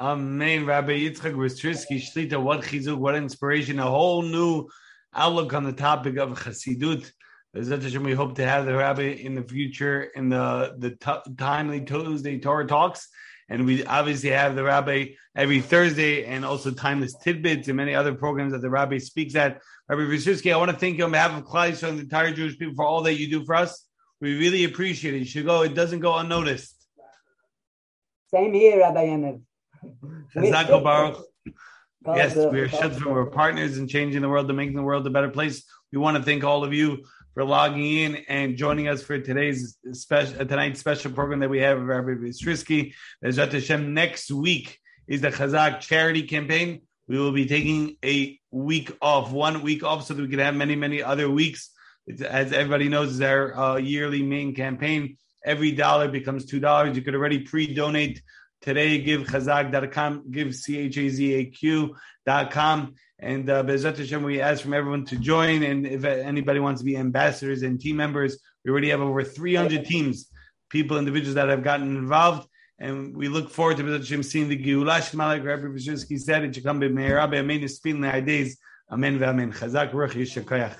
Amen, 0.00 0.66
Rabbi 0.66 0.98
Yitzchak 0.98 1.34
Bistrisky, 1.34 2.02
Shlita, 2.02 2.42
what 2.42 2.62
chizuk, 2.62 2.98
what 2.98 3.14
inspiration, 3.14 3.78
a 3.78 3.84
whole 3.84 4.22
new 4.22 4.66
outlook 5.14 5.54
on 5.54 5.62
the 5.62 5.72
topic 5.72 6.16
of 6.16 6.30
Chassidut. 6.30 7.08
We 7.52 8.12
hope 8.14 8.34
to 8.34 8.44
have 8.44 8.66
the 8.66 8.74
Rabbi 8.74 9.02
in 9.02 9.36
the 9.36 9.44
future 9.44 10.02
in 10.02 10.30
the, 10.30 10.74
the 10.78 10.90
t- 10.90 11.34
timely 11.38 11.82
Tuesday 11.82 12.40
Torah 12.40 12.66
talks. 12.66 13.06
And 13.48 13.66
we 13.66 13.84
obviously 13.84 14.30
have 14.30 14.56
the 14.56 14.64
Rabbi 14.64 15.10
every 15.36 15.60
Thursday 15.60 16.24
and 16.24 16.44
also 16.44 16.72
timeless 16.72 17.14
tidbits 17.22 17.68
and 17.68 17.76
many 17.76 17.94
other 17.94 18.14
programs 18.14 18.52
that 18.52 18.62
the 18.62 18.70
Rabbi 18.70 18.98
speaks 18.98 19.36
at. 19.36 19.60
Rabbi 19.88 20.02
Bistrisky, 20.02 20.52
I 20.52 20.56
want 20.56 20.72
to 20.72 20.76
thank 20.76 20.98
you 20.98 21.04
on 21.04 21.12
behalf 21.12 21.38
of 21.38 21.44
Klai 21.44 21.80
and 21.88 21.98
the 21.98 22.02
entire 22.02 22.32
Jewish 22.32 22.58
people 22.58 22.74
for 22.74 22.84
all 22.84 23.02
that 23.02 23.14
you 23.14 23.30
do 23.30 23.44
for 23.44 23.54
us. 23.54 23.86
We 24.20 24.36
really 24.40 24.64
appreciate 24.64 25.14
it. 25.14 25.18
You 25.18 25.24
should 25.24 25.46
go, 25.46 25.62
it 25.62 25.74
doesn't 25.74 26.00
go 26.00 26.16
unnoticed. 26.16 26.74
Same 28.32 28.52
here, 28.52 28.80
Rabbi 28.80 29.06
Yemev. 29.06 29.40
Yes, 32.06 32.36
we're 32.36 32.68
Shadfim. 32.68 33.06
We're 33.06 33.26
partners 33.26 33.78
in 33.78 33.88
changing 33.88 34.20
the 34.20 34.28
world 34.28 34.46
and 34.48 34.56
making 34.58 34.76
the 34.76 34.82
world 34.82 35.06
a 35.06 35.10
better 35.10 35.30
place. 35.30 35.64
We 35.90 35.98
want 35.98 36.18
to 36.18 36.22
thank 36.22 36.44
all 36.44 36.62
of 36.62 36.74
you 36.74 37.02
for 37.32 37.44
logging 37.44 37.84
in 37.84 38.16
and 38.28 38.58
joining 38.58 38.88
us 38.88 39.02
for 39.02 39.18
today's 39.18 39.78
special 39.92 40.40
uh, 40.40 40.44
tonight's 40.44 40.80
special 40.80 41.12
program 41.12 41.40
that 41.40 41.48
we 41.48 41.60
have 41.60 41.78
with 41.78 41.86
Rabbi 41.86 42.10
Bistrisky. 42.10 42.92
Bezrat 43.24 43.52
Hashem 43.52 43.94
next 43.94 44.30
week 44.30 44.78
is 45.08 45.22
the 45.22 45.30
Chazak 45.30 45.80
charity 45.80 46.24
campaign. 46.24 46.82
We 47.08 47.18
will 47.18 47.32
be 47.32 47.46
taking 47.46 47.96
a 48.04 48.38
week 48.50 48.96
off, 49.00 49.32
one 49.32 49.62
week 49.62 49.82
off, 49.82 50.04
so 50.04 50.14
that 50.14 50.22
we 50.22 50.28
can 50.28 50.38
have 50.40 50.54
many, 50.54 50.76
many 50.76 51.02
other 51.02 51.30
weeks. 51.30 51.70
It's, 52.06 52.22
as 52.22 52.52
everybody 52.52 52.88
knows, 52.88 53.14
is 53.14 53.20
our 53.20 53.56
uh, 53.56 53.76
yearly 53.76 54.22
main 54.22 54.54
campaign. 54.54 55.16
Every 55.44 55.72
dollar 55.72 56.08
becomes 56.08 56.44
two 56.44 56.60
dollars. 56.60 56.96
You 56.96 57.02
could 57.02 57.14
already 57.14 57.40
pre-donate 57.40 58.22
today. 58.64 58.98
Give 58.98 59.22
chazak.com, 59.22 60.30
give 60.30 60.48
chazaq.com. 60.48 61.94
And 63.20 63.48
uh, 63.48 63.62
Bezrat 63.62 63.96
Hashem, 63.98 64.22
we 64.24 64.40
ask 64.40 64.62
from 64.62 64.74
everyone 64.74 65.04
to 65.06 65.16
join. 65.16 65.62
And 65.62 65.86
if 65.86 66.04
anybody 66.04 66.58
wants 66.60 66.80
to 66.80 66.84
be 66.84 66.96
ambassadors 66.96 67.62
and 67.62 67.80
team 67.80 67.96
members, 67.96 68.38
we 68.64 68.70
already 68.70 68.90
have 68.90 69.00
over 69.00 69.22
300 69.22 69.84
teams, 69.84 70.28
people, 70.68 70.98
individuals 70.98 71.36
that 71.36 71.48
have 71.48 71.62
gotten 71.62 71.96
involved. 71.96 72.48
And 72.78 73.16
we 73.16 73.28
look 73.28 73.50
forward 73.50 73.76
to 73.76 73.84
Bezrat 73.84 73.98
Hashem 73.98 74.22
seeing 74.24 74.48
the 74.48 74.56
Geulah 74.56 74.98
Shleimah, 74.98 75.18
like 75.18 75.44
Rabbi 75.44 75.62
Brzezinski 75.62 76.18
said, 76.18 76.42
it 76.42 76.54
should 76.54 76.64
come 76.64 76.80
be 76.80 76.88
Me'er 76.88 77.16
Rabbi 77.16 77.36
Amen, 77.36 77.68
Spin 77.68 78.00
days. 78.24 78.58
Amen, 78.90 79.22
Amen. 79.22 79.52
Chazak, 79.52 79.92
Ruch, 79.92 80.12
Yishakayach. 80.12 80.76